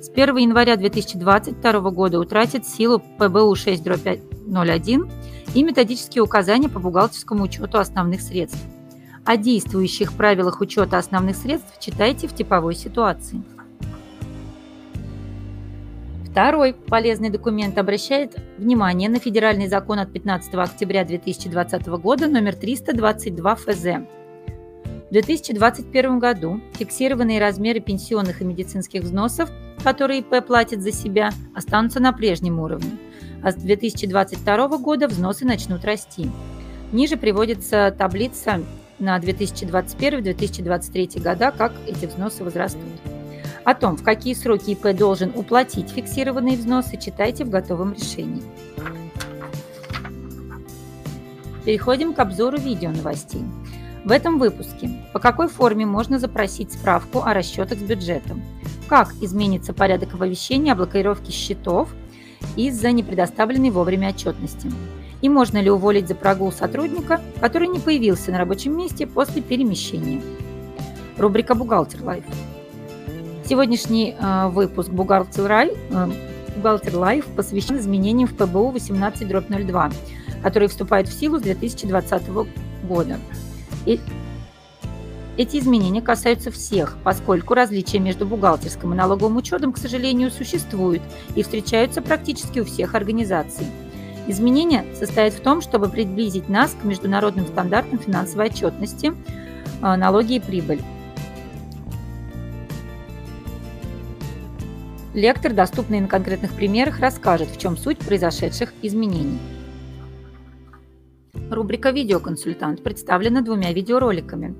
С 0.00 0.10
1 0.10 0.36
января 0.36 0.76
2022 0.76 1.90
года 1.90 2.18
утратит 2.18 2.66
силу 2.66 2.98
ПБУ 2.98 3.54
6.01 3.54 5.12
и 5.54 5.62
методические 5.62 6.22
указания 6.22 6.68
по 6.68 6.80
бухгалтерскому 6.80 7.44
учету 7.44 7.78
основных 7.78 8.20
средств. 8.20 8.58
О 9.24 9.38
действующих 9.38 10.12
правилах 10.12 10.60
учета 10.60 10.98
основных 10.98 11.36
средств 11.36 11.80
читайте 11.80 12.28
в 12.28 12.34
типовой 12.34 12.74
ситуации. 12.74 13.42
Второй 16.30 16.74
полезный 16.74 17.30
документ 17.30 17.78
обращает 17.78 18.36
внимание 18.58 19.08
на 19.08 19.18
федеральный 19.18 19.66
закон 19.66 19.98
от 19.98 20.12
15 20.12 20.52
октября 20.54 21.04
2020 21.04 21.86
года 21.86 22.26
номер 22.26 22.54
322 22.54 23.54
ФЗ. 23.54 23.84
В 25.08 25.12
2021 25.12 26.18
году 26.18 26.60
фиксированные 26.74 27.40
размеры 27.40 27.80
пенсионных 27.80 28.42
и 28.42 28.44
медицинских 28.44 29.04
взносов, 29.04 29.48
которые 29.82 30.20
ИП 30.20 30.44
платит 30.44 30.82
за 30.82 30.92
себя, 30.92 31.30
останутся 31.54 31.98
на 31.98 32.12
прежнем 32.12 32.60
уровне, 32.60 32.98
а 33.42 33.52
с 33.52 33.54
2022 33.54 34.68
года 34.78 35.08
взносы 35.08 35.46
начнут 35.46 35.82
расти. 35.84 36.30
Ниже 36.92 37.16
приводится 37.16 37.94
таблица 37.96 38.60
на 38.98 39.18
2021-2023 39.18 41.22
года, 41.22 41.52
как 41.56 41.72
эти 41.86 42.06
взносы 42.06 42.42
возрастут. 42.44 42.82
О 43.64 43.74
том, 43.74 43.96
в 43.96 44.02
какие 44.02 44.34
сроки 44.34 44.72
ИП 44.72 44.96
должен 44.96 45.32
уплатить 45.34 45.90
фиксированные 45.90 46.56
взносы, 46.56 46.98
читайте 46.98 47.44
в 47.44 47.50
готовом 47.50 47.94
решении. 47.94 48.42
Переходим 51.64 52.12
к 52.12 52.18
обзору 52.18 52.58
видео 52.58 52.90
новостей. 52.90 53.42
В 54.04 54.10
этом 54.10 54.38
выпуске 54.38 54.90
по 55.14 55.18
какой 55.18 55.48
форме 55.48 55.86
можно 55.86 56.18
запросить 56.18 56.72
справку 56.72 57.22
о 57.22 57.32
расчетах 57.32 57.78
с 57.78 57.82
бюджетом, 57.82 58.42
как 58.86 59.14
изменится 59.22 59.72
порядок 59.72 60.12
оповещения 60.12 60.74
о 60.74 60.76
блокировке 60.76 61.32
счетов 61.32 61.88
из-за 62.54 62.92
непредоставленной 62.92 63.70
вовремя 63.70 64.10
отчетности, 64.10 64.70
и 65.22 65.28
можно 65.28 65.58
ли 65.58 65.70
уволить 65.70 66.08
за 66.08 66.14
прогул 66.14 66.52
сотрудника, 66.52 67.20
который 67.40 67.68
не 67.68 67.78
появился 67.78 68.30
на 68.30 68.38
рабочем 68.38 68.76
месте 68.76 69.06
после 69.06 69.42
перемещения. 69.42 70.22
Рубрика 71.16 71.54
«Бухгалтер 71.54 72.02
Life». 72.02 72.24
Сегодняшний 73.46 74.14
э, 74.18 74.48
выпуск 74.48 74.90
«Бухгалтер, 74.90 75.46
Рай», 75.46 75.72
э, 75.90 76.10
«Бухгалтер 76.56 76.96
Life» 76.96 77.26
посвящен 77.26 77.78
изменениям 77.78 78.28
в 78.28 78.34
ПБУ 78.34 78.72
18.02, 78.72 79.92
которые 80.42 80.68
вступают 80.68 81.08
в 81.08 81.12
силу 81.12 81.38
с 81.38 81.42
2020 81.42 82.22
года. 82.88 83.18
И 83.86 84.00
эти 85.36 85.58
изменения 85.58 86.00
касаются 86.00 86.50
всех, 86.50 86.96
поскольку 87.02 87.54
различия 87.54 87.98
между 87.98 88.24
бухгалтерским 88.26 88.92
и 88.92 88.96
налоговым 88.96 89.36
учетом, 89.36 89.72
к 89.72 89.78
сожалению, 89.78 90.30
существуют 90.30 91.02
и 91.34 91.42
встречаются 91.42 92.02
практически 92.02 92.60
у 92.60 92.64
всех 92.64 92.94
организаций– 92.94 93.66
Изменение 94.26 94.84
состоит 94.94 95.34
в 95.34 95.40
том, 95.40 95.60
чтобы 95.60 95.88
приблизить 95.88 96.48
нас 96.48 96.74
к 96.80 96.84
международным 96.84 97.46
стандартам 97.46 97.98
финансовой 97.98 98.46
отчетности, 98.46 99.12
а, 99.82 99.96
налоги 99.96 100.36
и 100.36 100.40
прибыль. 100.40 100.80
Лектор, 105.12 105.52
доступный 105.52 106.00
на 106.00 106.08
конкретных 106.08 106.52
примерах, 106.54 107.00
расскажет, 107.00 107.48
в 107.48 107.60
чем 107.60 107.76
суть 107.76 107.98
произошедших 107.98 108.72
изменений. 108.82 109.38
Рубрика 111.50 111.90
«Видеоконсультант» 111.90 112.82
представлена 112.82 113.42
двумя 113.42 113.72
видеороликами. 113.72 114.56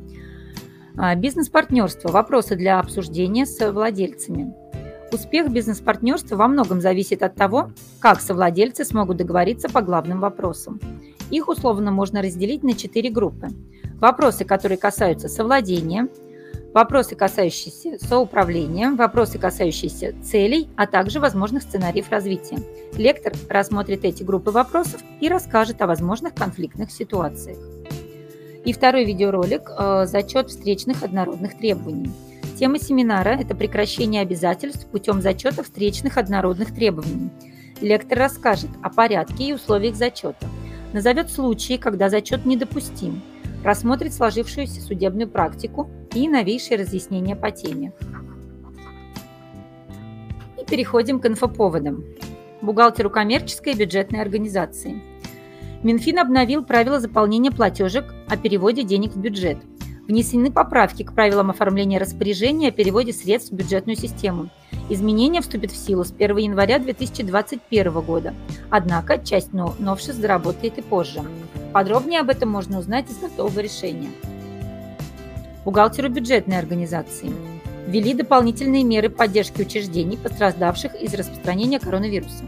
А, 0.97 1.15
бизнес-партнерство. 1.17 2.11
Вопросы 2.11 2.55
для 2.55 2.79
обсуждения 2.79 3.47
с 3.47 3.73
владельцами. 3.73 4.55
Успех 5.15 5.49
бизнес-партнерства 5.49 6.35
во 6.35 6.49
многом 6.49 6.81
зависит 6.81 7.23
от 7.23 7.37
того, 7.37 7.71
как 8.01 8.21
совладельцы 8.21 8.85
смогут 8.85 9.19
договориться 9.19 9.69
по 9.69 9.81
главным 9.81 10.19
вопросам. 10.19 10.81
Их 11.31 11.47
условно 11.47 11.93
можно 11.93 12.21
разделить 12.21 12.65
на 12.65 12.75
четыре 12.75 13.11
группы. 13.11 13.47
Вопросы, 14.01 14.45
которые 14.45 14.77
касаются 14.77 15.29
совладения, 15.29 16.09
вопросы, 16.75 17.15
касающиеся 17.15 18.05
соуправления, 18.05 18.91
вопросы, 18.91 19.39
касающиеся 19.39 20.17
целей, 20.25 20.69
а 20.77 20.89
также 20.89 21.21
возможных 21.21 21.62
сценариев 21.62 22.11
развития. 22.11 22.59
Лектор 22.97 23.35
рассмотрит 23.49 24.05
эти 24.05 24.25
группы 24.25 24.51
вопросов 24.51 25.01
и 25.21 25.29
расскажет 25.29 25.81
о 25.81 25.87
возможных 25.87 26.35
конфликтных 26.35 26.91
ситуациях. 26.91 27.59
И 28.65 28.73
второй 28.73 29.05
видеоролик 29.05 29.71
э,– 29.79 30.07
зачет 30.09 30.51
встречных 30.51 31.05
однородных 31.05 31.57
требований. 31.57 32.11
Тема 32.57 32.79
семинара– 32.79 33.31
это 33.41 33.57
прекращение 33.57 34.23
обязательств 34.23 34.87
путем 34.87 35.21
зачета 35.21 35.65
встречных 35.65 36.19
однородных 36.19 36.73
требований. 36.73 37.31
Лектор 37.81 38.17
расскажет 38.17 38.71
о 38.81 38.91
порядке 38.91 39.49
и 39.49 39.53
условиях 39.53 39.97
зачета, 39.97 40.47
назовет 40.93 41.31
случаи, 41.33 41.77
когда 41.77 42.09
зачет 42.09 42.47
недопустим, 42.47 43.23
рассмотрит 43.65 44.15
сложившуюся 44.15 44.81
судебную 44.81 45.29
практику 45.29 45.91
и 46.15 46.29
новейшие 46.29 46.79
разъяснения 46.79 47.35
по 47.35 47.51
теме. 47.51 47.93
И 50.61 50.65
переходим 50.65 51.19
к 51.19 51.27
инфоповодам. 51.27 52.05
бухгалтеру 52.63 53.11
коммерческой 53.11 53.73
и 53.73 53.77
бюджетной 53.77 54.21
организации. 54.23 55.03
Минфин 55.83 56.21
обновил 56.21 56.65
правила 56.65 57.01
заполнения 57.01 57.51
платежек 57.51 58.15
о 58.29 58.37
переводе 58.37 58.85
денег 58.85 59.13
в 59.13 59.21
бюджет. 59.21 59.59
Внесены 60.07 60.53
поправки 60.53 61.03
к 61.03 61.15
правилам 61.15 61.49
оформления 61.49 61.99
распоряжения 61.99 62.69
о 62.69 62.73
переводе 62.73 63.13
средств 63.13 63.53
в 63.53 63.55
бюджетную 63.55 63.97
систему. 63.97 64.51
Изменения 64.91 65.41
вступят 65.41 65.71
в 65.71 65.77
силу 65.77 66.05
с 66.05 66.13
1 66.13 66.37
января 66.37 66.79
2021 66.79 68.01
года. 68.03 68.35
Однако 68.69 69.17
часть 69.17 69.55
новшеств 69.55 70.21
заработает 70.21 70.77
и 70.77 70.83
позже. 70.83 71.23
Подробнее 71.73 72.21
об 72.21 72.29
этом 72.29 72.51
можно 72.51 72.79
узнать 72.79 73.11
из 73.11 73.17
готового 73.17 73.61
решения. 73.61 74.11
Бухгалтеру 75.65 76.11
бюджетной 76.11 76.59
организации 76.59 77.33
ввели 77.87 78.13
дополнительные 78.13 78.85
меры 78.85 79.09
поддержки 79.09 79.63
учреждений, 79.63 80.19
пострадавших 80.19 81.01
из 81.01 81.15
распространения 81.15 81.81
коронавируса. 81.81 82.45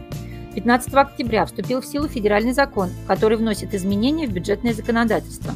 15 0.53 0.93
октября 0.93 1.45
вступил 1.45 1.81
в 1.81 1.85
силу 1.85 2.07
федеральный 2.07 2.53
закон, 2.53 2.89
который 3.07 3.37
вносит 3.37 3.73
изменения 3.73 4.27
в 4.27 4.31
бюджетное 4.31 4.73
законодательство. 4.73 5.53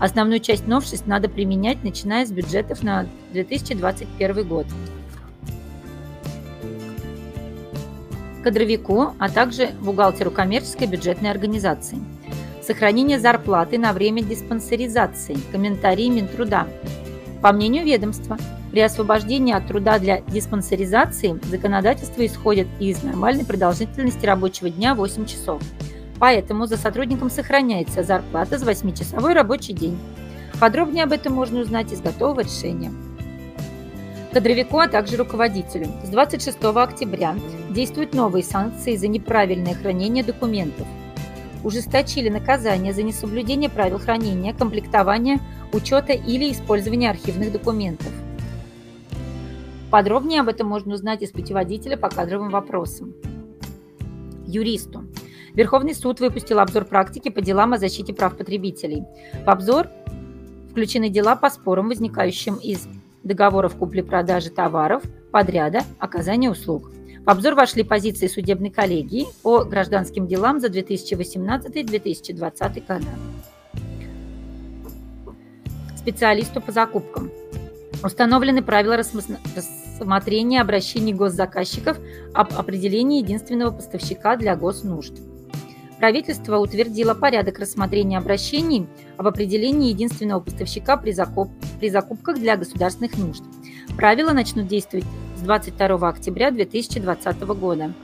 Основную 0.00 0.40
часть 0.40 0.66
новшеств 0.66 1.06
надо 1.06 1.28
применять, 1.28 1.82
начиная 1.84 2.26
с 2.26 2.32
бюджетов 2.32 2.82
на 2.82 3.06
2021 3.32 4.46
год. 4.46 4.66
Кадровику, 8.42 9.14
а 9.18 9.30
также 9.30 9.70
бухгалтеру 9.80 10.30
коммерческой 10.30 10.86
бюджетной 10.86 11.30
организации. 11.30 11.98
Сохранение 12.62 13.18
зарплаты 13.18 13.78
на 13.78 13.92
время 13.92 14.22
диспансеризации. 14.22 15.36
Комментарии 15.52 16.08
Минтруда. 16.08 16.66
По 17.40 17.52
мнению 17.52 17.84
ведомства, 17.84 18.38
при 18.70 18.80
освобождении 18.80 19.54
от 19.54 19.68
труда 19.68 19.98
для 19.98 20.20
диспансеризации 20.20 21.38
законодательство 21.44 22.24
исходит 22.26 22.66
из 22.80 23.02
нормальной 23.02 23.44
продолжительности 23.44 24.26
рабочего 24.26 24.68
дня 24.68 24.94
8 24.94 25.26
часов. 25.26 25.62
Поэтому 26.18 26.66
за 26.66 26.76
сотрудником 26.76 27.30
сохраняется 27.30 28.02
зарплата 28.02 28.58
за 28.58 28.70
8-часовой 28.70 29.34
рабочий 29.34 29.72
день. 29.72 29.98
Подробнее 30.60 31.04
об 31.04 31.12
этом 31.12 31.32
можно 31.32 31.60
узнать 31.60 31.92
из 31.92 32.00
готового 32.00 32.40
решения. 32.40 32.92
Кадровику, 34.32 34.78
а 34.78 34.88
также 34.88 35.16
руководителю. 35.16 35.86
С 36.04 36.08
26 36.08 36.58
октября 36.62 37.34
действуют 37.70 38.14
новые 38.14 38.42
санкции 38.42 38.96
за 38.96 39.08
неправильное 39.08 39.74
хранение 39.74 40.24
документов– 40.24 40.86
ужесточили 41.64 42.28
наказание 42.28 42.92
за 42.92 43.02
несоблюдение 43.02 43.70
правил 43.70 43.98
хранения, 43.98 44.52
комплектования, 44.52 45.40
учета 45.72 46.12
или 46.12 46.52
использования 46.52 47.10
архивных 47.10 47.50
документов. 47.50 48.12
Подробнее 49.90 50.42
об 50.42 50.48
этом 50.48 50.68
можно 50.68 50.94
узнать 50.94 51.22
из 51.22 51.30
путеводителя 51.30 51.96
по 51.96 52.08
кадровым 52.08 52.50
вопросам. 52.50 53.14
Юристу. 54.46 55.04
Верховный 55.54 55.94
суд 55.94 56.20
выпустил 56.20 56.58
обзор 56.58 56.84
практики 56.84 57.28
по 57.28 57.40
делам 57.40 57.72
о 57.72 57.78
защите 57.78 58.12
прав 58.12 58.36
потребителей. 58.36 59.04
В 59.44 59.48
обзор 59.48 59.88
включены 60.70 61.08
дела 61.08 61.36
по 61.36 61.48
спорам, 61.48 61.88
возникающим 61.88 62.56
из 62.56 62.88
договоров 63.22 63.76
купли-продажи 63.76 64.50
товаров, 64.50 65.04
подряда, 65.30 65.82
оказания 66.00 66.50
услуг. 66.50 66.90
В 67.24 67.30
обзор 67.30 67.54
вошли 67.54 67.84
позиции 67.84 68.26
судебной 68.26 68.70
коллегии 68.70 69.26
по 69.42 69.64
гражданским 69.64 70.26
делам 70.26 70.60
за 70.60 70.68
2018-2020 70.68 72.86
годы. 72.86 73.06
Специалисту 75.96 76.60
по 76.60 76.72
закупкам. 76.72 77.30
Установлены 78.02 78.62
правила 78.62 78.98
рассмотрения 78.98 80.60
обращений 80.60 81.14
госзаказчиков 81.14 81.96
об 82.34 82.52
определении 82.54 83.22
единственного 83.22 83.70
поставщика 83.70 84.36
для 84.36 84.56
госнужд. 84.56 85.14
Правительство 86.04 86.58
утвердило 86.58 87.14
порядок 87.14 87.58
рассмотрения 87.58 88.18
обращений 88.18 88.86
об 89.16 89.26
определении 89.26 89.88
единственного 89.88 90.38
поставщика 90.40 90.98
при, 90.98 91.12
закуп... 91.12 91.48
при 91.80 91.88
закупках 91.88 92.38
для 92.38 92.58
государственных 92.58 93.16
нужд. 93.16 93.42
Правила 93.96 94.32
начнут 94.32 94.66
действовать 94.66 95.06
22 95.42 96.06
октября 96.06 96.50
2020 96.50 97.40
года. 97.58 97.94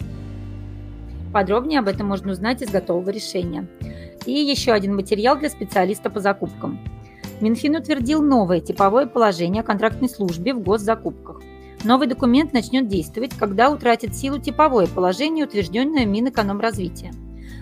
Подробнее 1.34 1.80
об 1.80 1.88
этом 1.88 2.07
можно 2.07 2.32
узнать 2.32 2.62
из 2.62 2.70
готового 2.70 3.11
решения. 3.11 3.68
И 4.24 4.32
еще 4.32 4.72
один 4.72 4.96
материал 4.96 5.38
для 5.38 5.51
специалиста 5.51 6.09
по 6.09 6.20
закупкам. 6.20 6.80
Минфин 7.42 7.76
утвердил 7.76 8.22
новое 8.22 8.61
типовое 8.61 9.05
положение 9.05 9.61
о 9.61 9.66
контрактной 9.66 10.09
службе 10.09 10.55
в 10.55 10.62
госзакупках. 10.62 11.42
Новый 11.84 12.09
документ 12.09 12.55
начнет 12.55 12.88
действовать, 12.88 13.34
когда 13.38 13.70
утратит 13.70 14.16
силу 14.16 14.38
типовое 14.38 14.86
положение, 14.86 15.44
утвержденное 15.44 16.07
Минэкономразвития. 16.07 17.12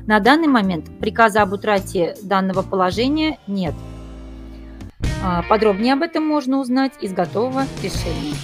На 0.09 0.21
данный 0.21 0.49
момент 0.49 0.87
приказа 1.01 1.43
об 1.43 1.53
утрате 1.53 2.17
данного 2.23 2.63
положения 2.63 3.39
нет. 3.47 3.75
А, 5.23 5.43
подробнее 5.43 5.93
об 5.93 6.01
этом 6.01 6.27
можно 6.27 6.61
узнать 6.61 6.93
из 7.03 7.13
готового 7.13 7.65
решения. 7.83 8.35